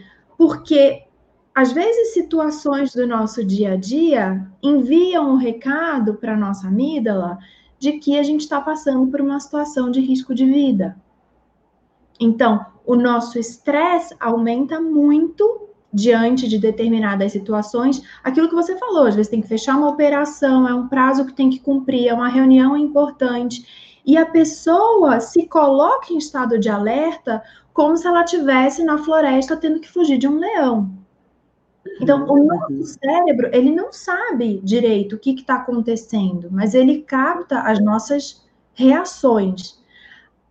[1.55, 7.39] Às vezes situações do nosso dia a dia enviam um recado para nossa amígdala
[7.79, 10.97] de que a gente está passando por uma situação de risco de vida.
[12.21, 18.03] Então, o nosso estresse aumenta muito diante de determinadas situações.
[18.23, 21.33] Aquilo que você falou, às vezes tem que fechar uma operação, é um prazo que
[21.33, 23.67] tem que cumprir, é uma reunião importante.
[24.05, 27.43] E a pessoa se coloca em estado de alerta
[27.77, 30.89] como se ela tivesse na floresta tendo que fugir de um leão.
[32.01, 37.61] Então, o nosso cérebro, ele não sabe direito o que está acontecendo, mas ele capta
[37.61, 39.79] as nossas reações.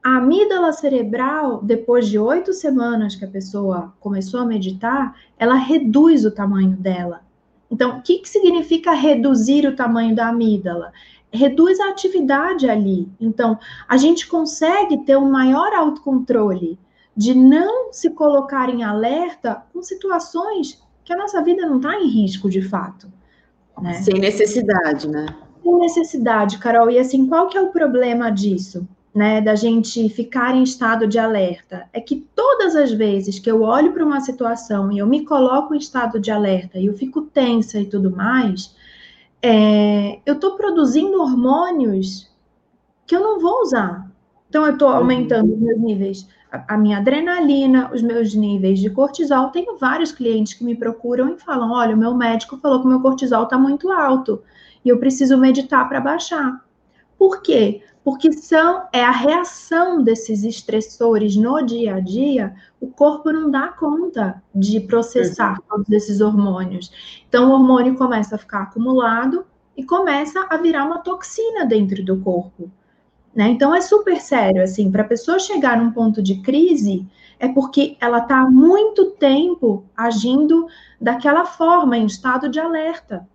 [0.04, 6.26] A amígdala cerebral, depois de oito semanas que a pessoa começou a meditar, ela reduz
[6.26, 7.22] o tamanho dela.
[7.72, 10.94] Então, o que, que significa reduzir o tamanho da amígdala?
[11.34, 13.10] Reduz a atividade ali.
[13.20, 13.58] Então,
[13.88, 16.78] a gente consegue ter um maior autocontrole
[17.16, 22.08] de não se colocar em alerta com situações que a nossa vida não está em
[22.08, 23.08] risco de fato.
[23.82, 23.94] Né?
[24.02, 25.26] Sem necessidade, né?
[25.62, 26.90] Sem necessidade, Carol.
[26.90, 28.88] E assim, qual que é o problema disso?
[29.16, 33.62] né, da gente ficar em estado de alerta, é que todas as vezes que eu
[33.62, 37.22] olho para uma situação e eu me coloco em estado de alerta e eu fico
[37.22, 38.76] tensa e tudo mais,
[39.42, 42.30] é, eu estou produzindo hormônios
[43.08, 44.06] que eu não vou usar.
[44.50, 44.96] Então, eu estou uhum.
[44.96, 46.28] aumentando os meus níveis,
[46.68, 49.50] a, minha adrenalina, os meus níveis de cortisol.
[49.50, 52.90] Tenho vários clientes que me procuram e falam: olha, o meu médico falou que o
[52.90, 54.42] meu cortisol está muito alto
[54.84, 56.64] e eu preciso meditar para baixar.
[57.18, 57.82] Por quê?
[58.06, 63.70] porque são é a reação desses estressores no dia a dia, o corpo não dá
[63.70, 66.92] conta de processar todos esses hormônios.
[67.28, 69.44] Então o hormônio começa a ficar acumulado
[69.76, 72.70] e começa a virar uma toxina dentro do corpo.
[73.36, 73.50] Né?
[73.50, 77.06] Então é super sério assim, para a pessoa chegar num ponto de crise,
[77.38, 80.68] é porque ela está há muito tempo agindo
[81.02, 83.28] daquela forma, em estado de alerta.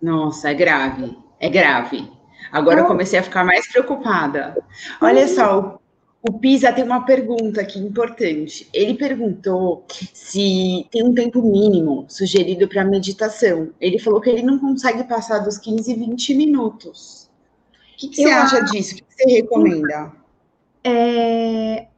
[0.00, 2.10] Nossa, é grave, é grave.
[2.50, 4.56] Agora eu comecei a ficar mais preocupada.
[5.02, 5.78] Olha só,
[6.22, 8.68] o, o Pisa tem uma pergunta aqui importante.
[8.72, 13.70] Ele perguntou se tem um tempo mínimo sugerido para meditação.
[13.80, 17.25] Ele falou que ele não consegue passar dos 15, 20 minutos.
[17.96, 18.94] O que, que você acha disso?
[18.94, 20.12] O que você recomenda?
[20.88, 21.88] é,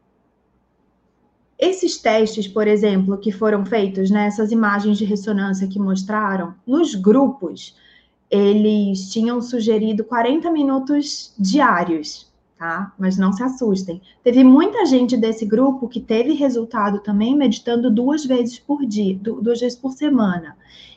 [1.59, 6.95] esses testes, por exemplo, que foram feitos, né, essas imagens de ressonância que mostraram, nos
[6.95, 7.77] grupos,
[8.31, 12.95] eles tinham sugerido 40 minutos diários, tá?
[12.99, 14.01] Mas não se assustem.
[14.25, 19.61] Teve muita gente desse grupo que teve resultado também meditando duas vezes por dia, duas
[19.61, 20.57] vezes por semana.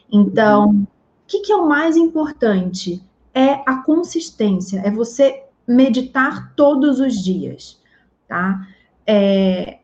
[0.09, 0.87] Então, o
[1.27, 3.03] que, que é o mais importante?
[3.33, 7.79] É a consistência, é você meditar todos os dias,
[8.27, 8.67] tá?
[9.05, 9.79] É,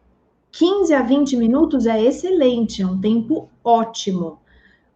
[0.52, 4.40] 15 a 20 minutos é excelente, é um tempo ótimo.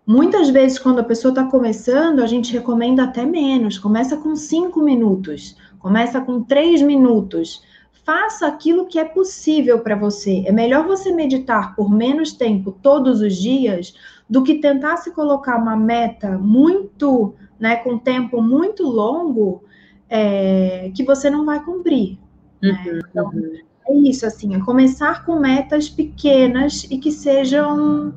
[0.06, 3.78] Muitas vezes, quando a pessoa está começando, a gente recomenda até menos.
[3.78, 7.62] Começa com 5 minutos, começa com 3 minutos.
[8.04, 10.44] Faça aquilo que é possível para você.
[10.48, 13.94] É melhor você meditar por menos tempo todos os dias
[14.32, 19.64] do que tentar se colocar uma meta muito, né, com tempo muito longo,
[20.10, 22.18] é, que você não vai cumprir.
[22.60, 22.72] Né?
[22.72, 28.14] Uhum, então, uhum é isso, assim, é começar com metas pequenas e que sejam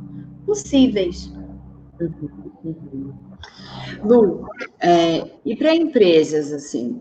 [0.46, 1.32] possíveis.
[2.00, 2.30] Uhum,
[2.64, 3.12] uhum.
[4.04, 4.46] Lu,
[4.80, 7.00] é, e para empresas, assim,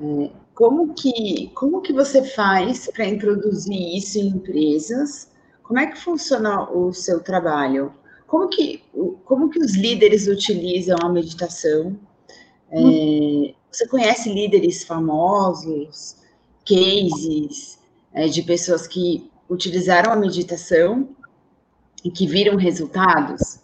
[0.00, 5.30] é, como, que, como que você faz para introduzir isso em empresas?
[5.62, 7.92] Como é que funciona o seu trabalho?
[8.30, 8.82] Como que,
[9.24, 11.98] como que os líderes utilizam a meditação?
[12.70, 16.16] É, você conhece líderes famosos,
[16.64, 17.80] cases?
[18.12, 21.08] é, de pessoas que utilizaram a meditação
[22.04, 23.60] e que viram resultados?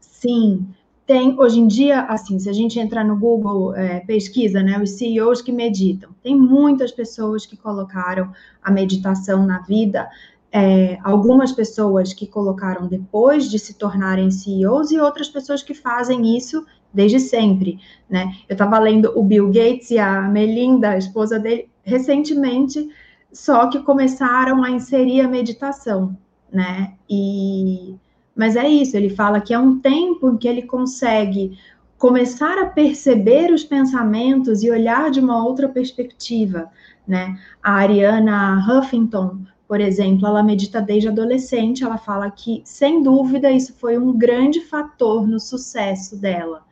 [0.00, 0.66] Sim,
[1.06, 4.90] tem hoje em dia, assim, se a gente entrar no Google, é, pesquisa, né, os
[4.90, 10.08] CEOs que meditam, tem muitas pessoas que colocaram a meditação na vida,
[10.52, 16.36] é, algumas pessoas que colocaram depois de se tornarem CEOs e outras pessoas que fazem
[16.36, 17.78] isso desde sempre,
[18.08, 18.34] né?
[18.48, 22.88] Eu estava lendo o Bill Gates e a Melinda, a esposa dele, recentemente
[23.32, 26.16] só que começaram a inserir a meditação,
[26.52, 26.94] né?
[27.08, 27.94] E
[28.34, 31.58] mas é isso, ele fala que é um tempo em que ele consegue
[31.98, 36.70] começar a perceber os pensamentos e olhar de uma outra perspectiva,
[37.06, 37.38] né?
[37.62, 39.40] A Ariana Huffington,
[39.70, 44.60] por exemplo, ela medita desde adolescente, ela fala que, sem dúvida, isso foi um grande
[44.62, 46.64] fator no sucesso dela.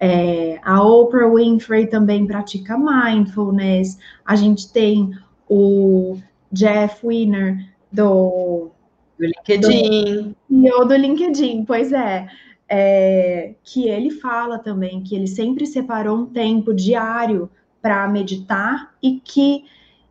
[0.00, 5.10] É, a Oprah Winfrey também pratica mindfulness, a gente tem
[5.46, 6.16] o
[6.50, 8.70] Jeff Winner do,
[9.18, 10.34] do LinkedIn.
[10.48, 12.28] Do, do LinkedIn, pois é,
[12.66, 13.54] é.
[13.62, 17.50] Que ele fala também que ele sempre separou um tempo diário
[17.82, 19.66] para meditar e que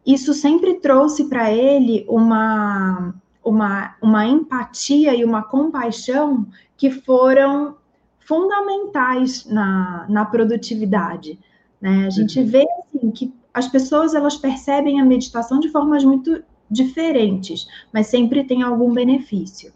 [0.05, 7.75] isso sempre trouxe para ele uma, uma, uma empatia e uma compaixão que foram
[8.19, 11.37] fundamentais na, na produtividade.
[11.79, 12.05] Né?
[12.05, 12.47] A gente uhum.
[12.47, 18.43] vê assim, que as pessoas elas percebem a meditação de formas muito diferentes, mas sempre
[18.43, 19.73] tem algum benefício.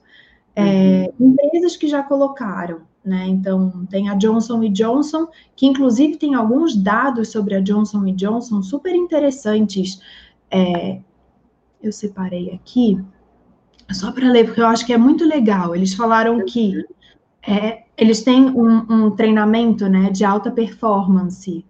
[0.56, 1.32] É, uhum.
[1.32, 3.28] empresas que já colocaram, né?
[3.28, 8.96] Então tem a Johnson Johnson, que inclusive tem alguns dados sobre a Johnson Johnson super
[8.96, 10.00] interessantes.
[10.50, 11.00] É,
[11.82, 12.98] eu separei aqui
[13.92, 15.76] só para ler, porque eu acho que é muito legal.
[15.76, 16.86] Eles falaram que
[17.46, 21.66] é, eles têm um, um treinamento né, de alta performance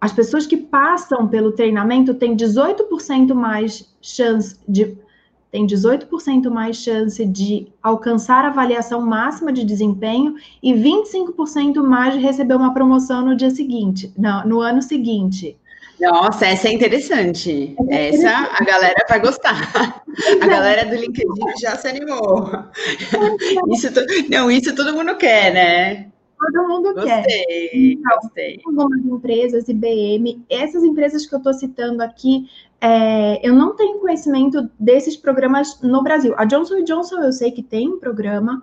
[0.00, 4.96] as pessoas que passam pelo treinamento têm 18% mais chance de
[5.50, 12.20] tem 18% mais chance de alcançar a avaliação máxima de desempenho e 25% mais de
[12.20, 15.56] receber uma promoção no dia seguinte, no, no ano seguinte.
[16.00, 17.74] Nossa, essa é interessante.
[17.90, 20.02] É essa a galera vai gostar.
[20.40, 22.50] A galera do LinkedIn já se animou.
[23.70, 23.88] Isso,
[24.28, 26.10] não, isso todo mundo quer, né?
[26.40, 27.70] todo mundo gostei, quer.
[27.74, 28.60] Então, gostei.
[28.64, 32.48] Algumas empresas, IBM, essas empresas que eu estou citando aqui,
[32.80, 36.34] é, eu não tenho conhecimento desses programas no Brasil.
[36.36, 38.62] A Johnson Johnson eu sei que tem um programa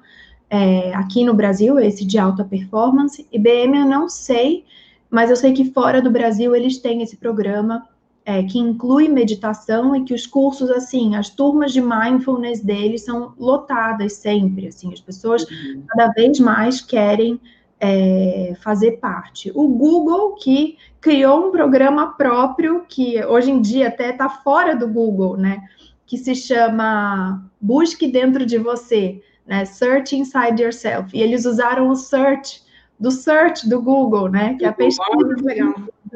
[0.49, 3.27] é, aqui no Brasil, esse de alta performance.
[3.31, 4.65] IBM eu não sei,
[5.09, 7.87] mas eu sei que fora do Brasil eles têm esse programa
[8.25, 13.33] é, que inclui meditação e que os cursos, assim, as turmas de mindfulness deles são
[13.37, 15.83] lotadas sempre, assim, as pessoas uhum.
[15.87, 17.39] cada vez mais querem
[17.79, 19.51] é, fazer parte.
[19.53, 24.87] O Google, que criou um programa próprio, que hoje em dia até está fora do
[24.87, 25.61] Google, né?
[26.05, 29.65] Que se chama Busque Dentro de Você, né?
[29.65, 31.15] Search Inside Yourself.
[31.15, 32.61] E eles usaram o search,
[32.99, 34.55] do search do Google, né?
[34.55, 35.35] Que é a pesquisa,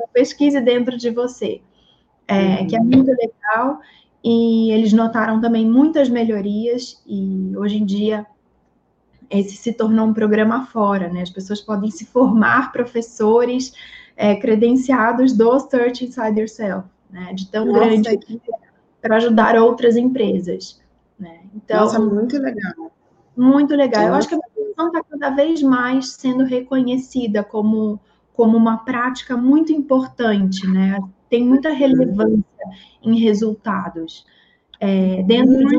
[0.04, 1.62] a pesquisa dentro de você.
[2.28, 3.82] É, que é muito legal.
[4.24, 8.26] E eles notaram também muitas melhorias, e hoje em dia
[9.32, 11.22] esse se tornou um programa fora, né?
[11.22, 13.74] As pessoas podem se formar professores
[14.16, 16.88] é, credenciados do Search Inside Yourself.
[17.10, 17.34] né?
[17.34, 18.42] De tão Nossa, grande que...
[19.02, 20.82] para ajudar outras empresas.
[21.18, 21.40] Né?
[21.56, 22.92] Então, Nossa, muito legal.
[23.36, 24.02] Muito legal.
[24.02, 24.12] Nossa.
[24.12, 28.00] Eu acho que a meditação está cada vez mais sendo reconhecida como,
[28.34, 31.00] como uma prática muito importante, né?
[31.30, 32.44] Tem muita relevância
[33.02, 34.26] em resultados.
[34.80, 35.78] É, dentro, de,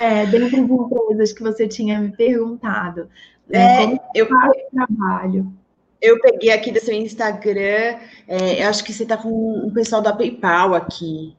[0.00, 3.08] é, dentro de empresas que você tinha me perguntado.
[3.48, 3.94] Né?
[3.94, 5.52] É, eu trabalho.
[6.00, 10.02] Eu peguei aqui do seu Instagram, é, eu acho que você está com um pessoal
[10.02, 11.36] da PayPal aqui.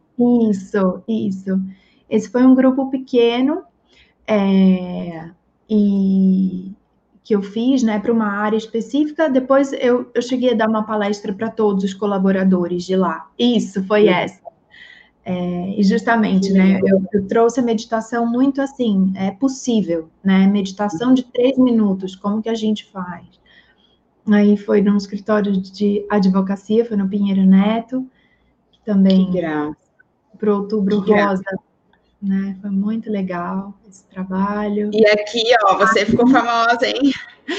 [0.49, 1.59] Isso, isso.
[2.09, 3.63] Esse foi um grupo pequeno
[4.27, 5.29] é,
[5.69, 6.71] e
[7.23, 9.29] que eu fiz, né, para uma área específica.
[9.29, 13.29] Depois eu, eu cheguei a dar uma palestra para todos os colaboradores de lá.
[13.39, 14.42] Isso, foi essa.
[15.25, 21.13] É, e justamente, né, eu, eu, trouxe a meditação muito assim, é possível, né, meditação
[21.13, 23.25] de três minutos, como que a gente faz?
[24.29, 28.05] Aí foi num escritório de advocacia, foi no Pinheiro Neto,
[28.85, 31.59] também para o Outubro que Rosa, graça.
[32.21, 32.57] né?
[32.61, 34.89] Foi muito legal esse trabalho.
[34.93, 37.13] E aqui, ó, você ficou famosa, hein?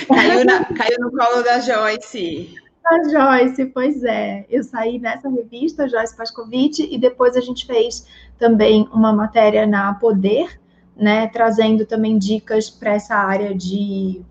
[0.08, 2.54] Caiu, na, caiu no colo da Joyce.
[2.86, 4.44] A Joyce, pois é.
[4.48, 8.06] Eu saí nessa revista, Joyce Pascovitch, e depois a gente fez
[8.38, 10.60] também uma matéria na Poder,
[10.96, 11.26] né?
[11.28, 14.22] Trazendo também dicas para essa área de,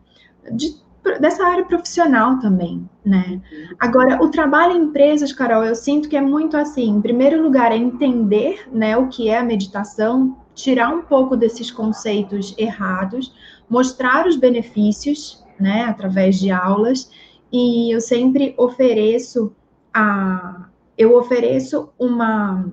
[0.52, 0.84] de
[1.20, 3.42] dessa área profissional também, né?
[3.80, 7.72] Agora, o trabalho em empresas, Carol, eu sinto que é muito assim, em primeiro lugar,
[7.72, 13.34] é entender, né, o que é a meditação, tirar um pouco desses conceitos errados,
[13.70, 17.12] mostrar os benefícios, né, através de aulas,
[17.54, 19.56] e eu sempre ofereço
[19.94, 20.66] a
[20.98, 22.66] eu ofereço uma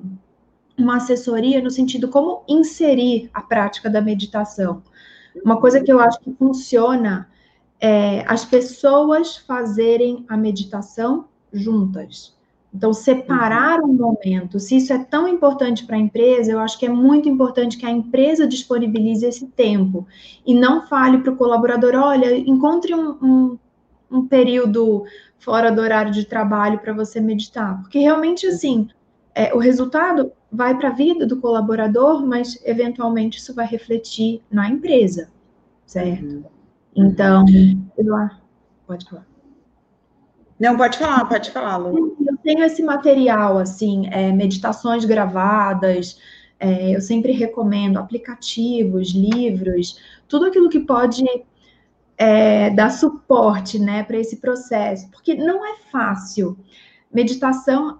[0.77, 4.83] uma assessoria no sentido como inserir a prática da meditação.
[5.45, 7.29] Uma coisa que eu acho que funciona
[7.79, 12.35] é, as pessoas fazerem a meditação juntas.
[12.73, 16.87] Então, separar um momento, se isso é tão importante para a empresa, eu acho que
[16.87, 20.07] é muito importante que a empresa disponibilize esse tempo
[20.47, 23.59] e não fale para o colaborador: olha, encontre um, um,
[24.11, 25.05] um, período
[25.39, 28.89] fora do horário de trabalho para você meditar, porque realmente assim.
[29.33, 34.69] É, o resultado vai para a vida do colaborador, mas eventualmente isso vai refletir na
[34.69, 35.31] empresa,
[35.87, 36.25] certo?
[36.25, 36.45] Uhum.
[36.97, 37.45] Então,
[37.97, 38.07] eu,
[38.87, 39.27] pode falar.
[40.59, 42.17] Não, pode falar, pode falar, Lu.
[42.21, 46.19] Eu tenho esse material, assim, é, meditações gravadas,
[46.59, 49.99] é, eu sempre recomendo aplicativos, livros,
[50.29, 51.25] tudo aquilo que pode
[52.21, 56.55] é, dar suporte, né, para esse processo, porque não é fácil.
[57.11, 57.99] Meditação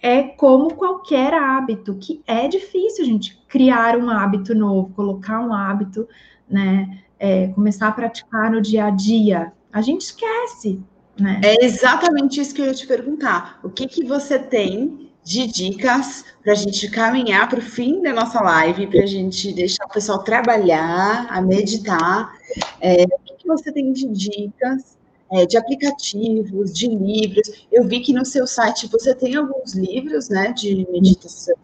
[0.00, 6.08] é como qualquer hábito, que é difícil, gente, criar um hábito novo, colocar um hábito,
[6.48, 10.80] né, é, começar a praticar no dia a dia, a gente esquece,
[11.18, 11.40] né?
[11.42, 13.58] É exatamente isso que eu ia te perguntar.
[13.64, 18.12] O que, que você tem de dicas para a gente caminhar para o fim da
[18.12, 22.32] nossa live, para a gente deixar o pessoal trabalhar, a meditar?
[22.80, 24.98] É, o que, você tem de dicas?
[25.32, 27.64] É, de aplicativos, de livros.
[27.70, 31.54] Eu vi que no seu site você tem alguns livros, né, de meditação.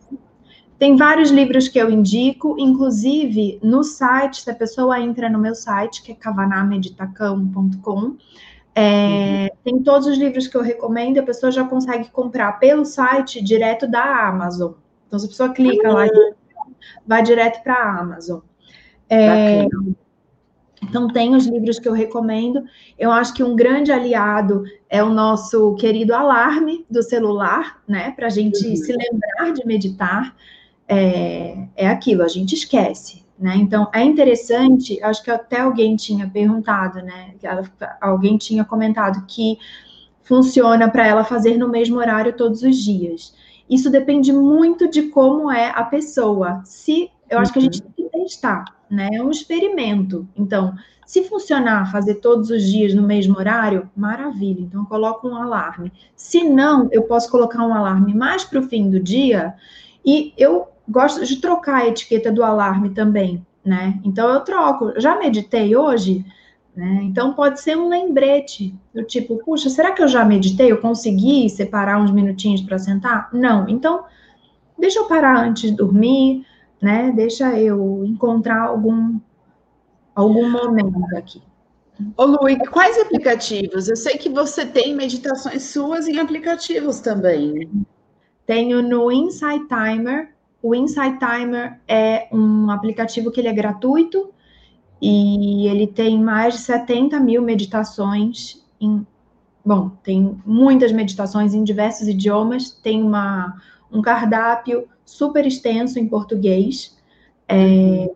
[0.78, 5.54] Tem vários livros que eu indico, inclusive no site, se a pessoa entra no meu
[5.54, 8.16] site, que é cavanameditacão.com,
[8.78, 9.56] é, uhum.
[9.64, 13.88] tem todos os livros que eu recomendo, a pessoa já consegue comprar pelo site direto
[13.88, 14.72] da Amazon.
[15.06, 15.94] Então, se a pessoa clica uhum.
[15.94, 16.06] lá,
[17.06, 18.40] vai direto para a Amazon.
[19.08, 19.66] É,
[20.82, 22.64] então, tem os livros que eu recomendo.
[22.98, 28.10] Eu acho que um grande aliado é o nosso querido alarme do celular, né?
[28.10, 28.76] Para a gente uhum.
[28.76, 30.36] se lembrar de meditar
[30.86, 33.56] é, é aquilo, a gente esquece, né?
[33.56, 37.34] Então, é interessante, acho que até alguém tinha perguntado, né?
[38.00, 39.58] Alguém tinha comentado que
[40.22, 43.34] funciona para ela fazer no mesmo horário todos os dias.
[43.68, 46.62] Isso depende muito de como é a pessoa.
[46.64, 49.10] Se eu acho que a gente tem que testar, né?
[49.12, 50.26] É um experimento.
[50.36, 50.74] Então,
[51.04, 54.60] se funcionar fazer todos os dias no mesmo horário, maravilha.
[54.60, 55.92] Então, eu coloco um alarme.
[56.16, 59.54] Se não, eu posso colocar um alarme mais para o fim do dia
[60.04, 64.00] e eu gosto de trocar a etiqueta do alarme também, né?
[64.04, 64.92] Então eu troco.
[64.98, 66.24] Já meditei hoje?
[66.74, 67.00] Né?
[67.04, 70.70] Então pode ser um lembrete do tipo, puxa, será que eu já meditei?
[70.70, 73.30] Eu consegui separar uns minutinhos para sentar?
[73.32, 73.66] Não.
[73.66, 74.04] Então
[74.78, 76.46] deixa eu parar antes de dormir,
[76.80, 77.10] né?
[77.16, 79.18] Deixa eu encontrar algum
[80.14, 81.42] algum momento aqui.
[82.16, 82.38] Ô, Lu,
[82.70, 83.88] quais aplicativos?
[83.88, 87.70] Eu sei que você tem meditações suas em aplicativos também.
[88.44, 90.35] Tenho no Insight Timer,
[90.66, 94.32] o Insight Timer é um aplicativo que ele é gratuito
[95.00, 99.06] e ele tem mais de 70 mil meditações em
[99.64, 103.60] bom, tem muitas meditações em diversos idiomas, tem uma,
[103.92, 106.96] um cardápio super extenso em português,
[107.48, 108.10] é,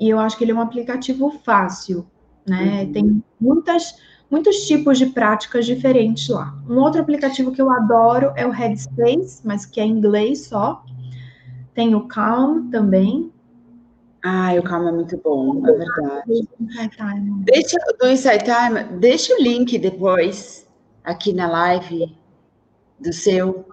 [0.00, 2.06] e eu acho que ele é um aplicativo fácil,
[2.46, 2.82] né?
[2.82, 2.92] Uhum.
[2.92, 3.96] Tem muitas,
[4.28, 6.56] muitos tipos de práticas diferentes lá.
[6.68, 10.84] Um outro aplicativo que eu adoro é o Headspace, mas que é em inglês só.
[11.76, 13.30] Tem o Calm também,
[14.24, 16.48] ah, o Calma é muito bom, é verdade.
[17.44, 20.66] Deixa, do Insight Time, deixa o link depois
[21.04, 22.16] aqui na live
[22.98, 23.68] do seu.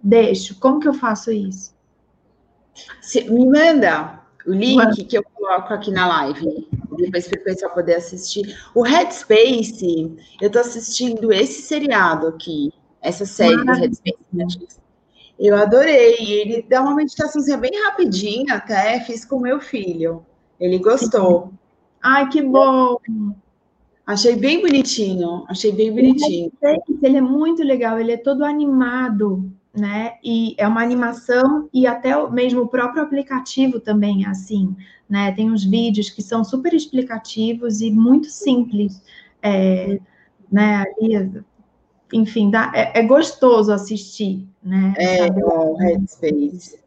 [0.00, 0.60] Deixo.
[0.60, 1.74] Como que eu faço isso?
[3.00, 6.68] Se, me manda o link que eu coloco aqui na live,
[6.98, 8.56] depois para o pessoal poder assistir.
[8.74, 12.70] O Headspace, eu estou assistindo esse seriado aqui,
[13.02, 14.78] essa série do Headspace
[15.40, 16.16] eu adorei.
[16.20, 20.24] Ele dá uma meditaçãozinha bem rapidinha, até fiz com meu filho.
[20.58, 21.52] Ele gostou.
[22.02, 22.98] Ai, que bom!
[24.06, 26.52] Achei bem bonitinho, achei bem bonitinho.
[27.02, 30.14] Ele é muito legal, ele é todo animado, né?
[30.22, 34.74] E é uma animação e até mesmo o próprio aplicativo também é assim,
[35.08, 35.32] né?
[35.32, 39.00] Tem uns vídeos que são super explicativos e muito simples,
[39.40, 40.00] é,
[40.50, 40.84] né?
[40.98, 41.44] Ali
[42.12, 44.94] enfim, dá, é, é, gostoso assistir, né?
[44.98, 46.80] É, o Headspace.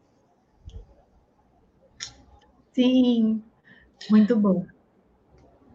[2.72, 3.42] Sim,
[4.10, 4.66] muito bom.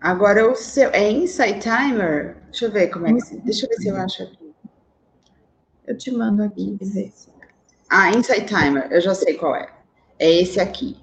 [0.02, 2.38] Agora o seu é Insight Timer?
[2.46, 4.54] Deixa eu ver como é que se, deixa eu ver se eu acho aqui.
[5.88, 7.12] Eu te mando aqui, ver.
[7.90, 9.70] Ah, Insight Timer, eu já sei qual é.
[10.20, 10.98] É esse aqui.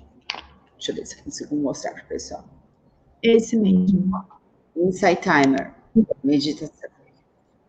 [0.75, 2.45] Deixa eu ver se eu consigo mostrar para o pessoal.
[3.23, 4.25] Esse mesmo.
[4.77, 5.73] Insight Timer,
[6.23, 6.96] meditação.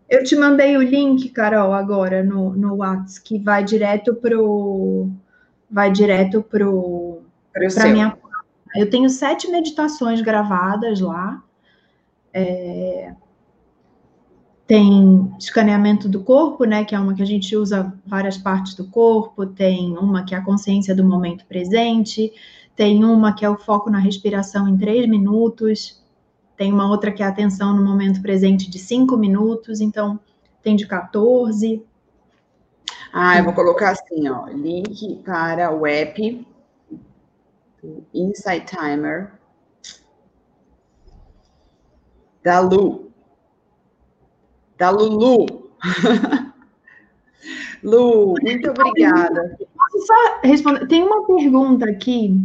[0.10, 5.10] Eu te mandei o link, Carol, agora no, no WhatsApp, que vai direto pro.
[5.70, 7.22] Vai direto pro.
[7.54, 8.18] Para minha.
[8.76, 11.44] Eu tenho sete meditações gravadas lá.
[12.34, 13.14] É,
[14.68, 16.84] tem escaneamento do corpo, né?
[16.84, 20.38] Que é uma que a gente usa várias partes do corpo, tem uma que é
[20.38, 22.32] a consciência do momento presente,
[22.76, 26.04] tem uma que é o foco na respiração em três minutos,
[26.58, 30.20] tem uma outra que é atenção no momento presente de 5 minutos, então
[30.64, 31.86] tem de 14.
[33.14, 36.46] Ah, eu vou colocar assim, ó, link para o app
[38.14, 39.32] Insight Timer
[42.44, 43.12] da Lu.
[44.78, 45.70] Da Lulu.
[47.84, 49.58] Lu, muito obrigada.
[49.76, 50.88] Posso só responder?
[50.88, 52.36] Tem uma pergunta aqui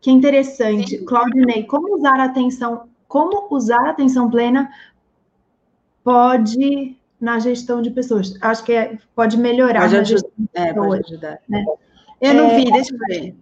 [0.00, 0.98] que é interessante.
[1.04, 4.72] Claudinei, como usar a atenção como usar a atenção plena
[6.02, 8.36] pode na gestão de pessoas.
[8.40, 11.38] Acho que é, pode melhorar pode ajudar, é, pode ajudar.
[11.48, 11.64] Né?
[12.20, 13.36] Eu é, não vi, deixa eu ver.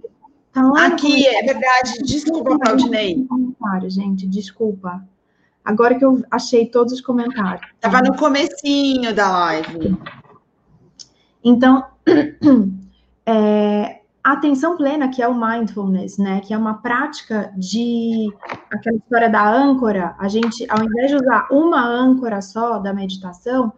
[0.53, 2.03] Tá Aqui, é verdade.
[2.03, 3.25] Desculpa, Claudinei.
[3.25, 5.03] Comentário, gente, desculpa.
[5.64, 7.66] Agora que eu achei todos os comentários.
[7.75, 9.97] Estava no comecinho da live.
[11.43, 11.83] Então,
[13.25, 18.33] é, a atenção plena, que é o mindfulness, né, que é uma prática de
[18.70, 23.73] aquela história da âncora, a gente, ao invés de usar uma âncora só da meditação,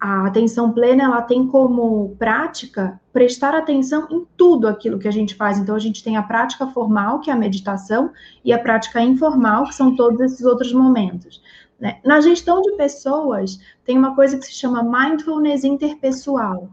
[0.00, 5.34] a atenção plena ela tem como prática prestar atenção em tudo aquilo que a gente
[5.34, 5.58] faz.
[5.58, 8.10] Então a gente tem a prática formal, que é a meditação,
[8.42, 11.42] e a prática informal, que são todos esses outros momentos.
[11.78, 12.00] Né?
[12.02, 16.70] Na gestão de pessoas, tem uma coisa que se chama mindfulness interpessoal,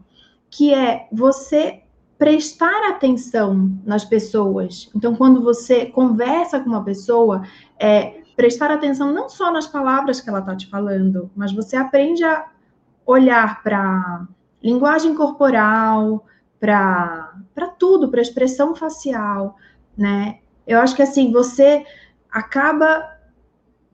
[0.50, 1.82] que é você
[2.18, 4.90] prestar atenção nas pessoas.
[4.94, 7.42] Então, quando você conversa com uma pessoa,
[7.78, 12.24] é prestar atenção não só nas palavras que ela está te falando, mas você aprende
[12.24, 12.46] a
[13.06, 14.26] olhar para
[14.62, 16.26] linguagem corporal,
[16.58, 17.32] para
[17.78, 19.56] tudo, para expressão facial,
[19.96, 20.40] né?
[20.66, 21.86] Eu acho que assim, você
[22.30, 23.16] acaba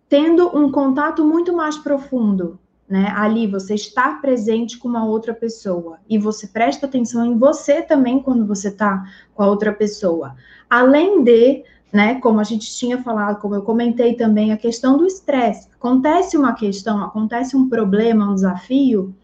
[0.09, 2.59] tendo um contato muito mais profundo
[2.89, 3.12] né?
[3.16, 8.20] Ali você está presente com uma outra pessoa e você presta atenção em você também
[8.20, 9.05] quando você está
[9.35, 10.37] com a outra pessoa.
[10.68, 15.07] Além de, né, como a gente tinha falado, como eu comentei também, a questão do
[15.07, 15.68] estresse.
[15.74, 19.14] Acontece uma questão, acontece um problema, um desafio,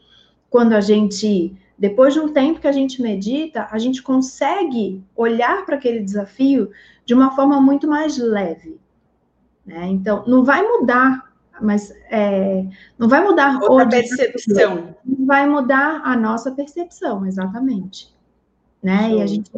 [0.48, 5.64] quando a gente, depois de um tempo que a gente medita, a gente consegue olhar
[5.64, 6.70] para aquele desafio
[7.04, 8.78] de uma forma muito mais leve.
[9.64, 9.86] Né?
[9.88, 11.29] Então, não vai mudar
[11.60, 12.64] mas é,
[12.98, 14.94] não vai mudar a percepção.
[15.26, 18.14] Vai mudar a nossa percepção, exatamente.
[18.82, 19.12] Né?
[19.14, 19.50] E a gente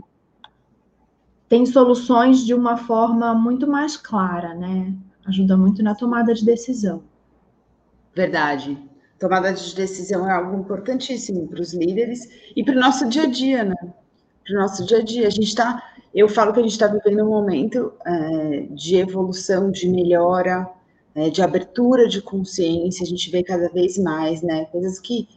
[1.48, 4.94] tem soluções de uma forma muito mais clara, né?
[5.26, 7.02] Ajuda muito na tomada de decisão.
[8.14, 8.78] Verdade.
[9.18, 12.26] Tomada de decisão é algo importantíssimo para os líderes
[12.56, 13.76] e para o nosso dia a dia, né?
[13.76, 15.26] Para o nosso dia a dia.
[15.26, 15.82] A gente está,
[16.14, 20.68] eu falo que a gente está vivendo um momento é, de evolução, de melhora,
[21.14, 25.28] né, de abertura de consciência, a gente vê cada vez mais, né, coisas que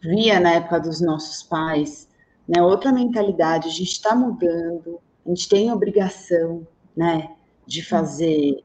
[0.00, 2.08] via na época dos nossos pais,
[2.48, 7.30] né, outra mentalidade, a gente está mudando, a gente tem obrigação, né,
[7.66, 8.62] de fazer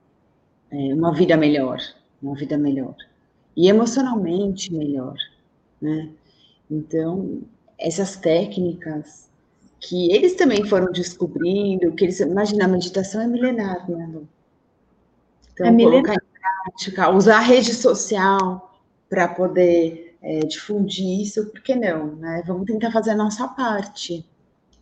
[0.72, 1.80] é, uma vida melhor,
[2.22, 2.96] uma vida melhor,
[3.56, 5.16] e emocionalmente melhor,
[5.82, 6.10] né,
[6.70, 7.42] então,
[7.78, 9.30] essas técnicas
[9.80, 14.28] que eles também foram descobrindo, que eles, imagina, a meditação é milenar, né, Lu?
[15.54, 15.76] Então, é em
[16.68, 18.74] prática, usar a rede social
[19.10, 22.44] para poder é, difundir isso, por que não, né?
[22.46, 24.26] Vamos tentar fazer a nossa parte.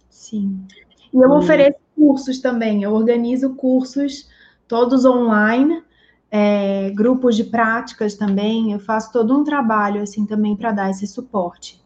[0.09, 0.65] Sim.
[1.13, 1.37] E eu hum.
[1.37, 4.27] ofereço cursos também, eu organizo cursos
[4.67, 5.83] todos online,
[6.31, 11.05] é, grupos de práticas também, eu faço todo um trabalho assim também para dar esse
[11.05, 11.83] suporte.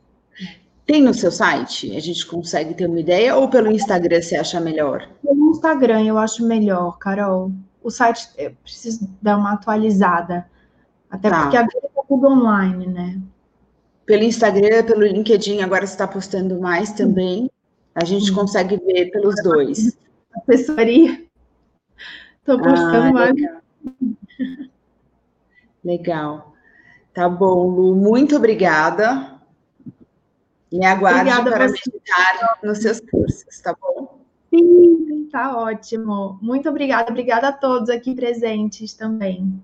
[0.86, 1.95] Tem no seu site?
[1.95, 5.08] A gente consegue ter uma ideia ou pelo Instagram você acha melhor?
[5.22, 7.52] Pelo Instagram eu acho melhor, Carol.
[7.82, 10.49] O site eu preciso dar uma atualizada.
[11.09, 11.41] Até tá.
[11.41, 13.21] porque agora é tudo online, né?
[14.05, 17.49] Pelo Instagram, pelo LinkedIn, agora você está postando mais também.
[17.95, 19.97] A gente consegue ver pelos dois.
[20.36, 21.23] Assessoria.
[22.39, 23.36] Estou postando ah, mais.
[23.36, 23.61] Legal.
[25.84, 26.53] legal.
[27.13, 27.95] Tá bom, Lu.
[27.95, 29.39] Muito obrigada.
[30.71, 34.09] Me aguarde Obrigada para meditar nos seus cursos, tá bom?
[34.50, 36.39] Sim, tá ótimo.
[36.41, 37.12] Muito obrigada.
[37.12, 39.62] Obrigada a todos aqui presentes também.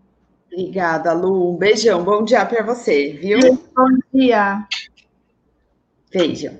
[0.51, 1.53] Obrigada, Lu.
[1.53, 2.03] Um beijão.
[2.03, 3.39] Bom dia para você, viu?
[3.75, 4.65] Bom dia.
[6.11, 6.51] Beijo.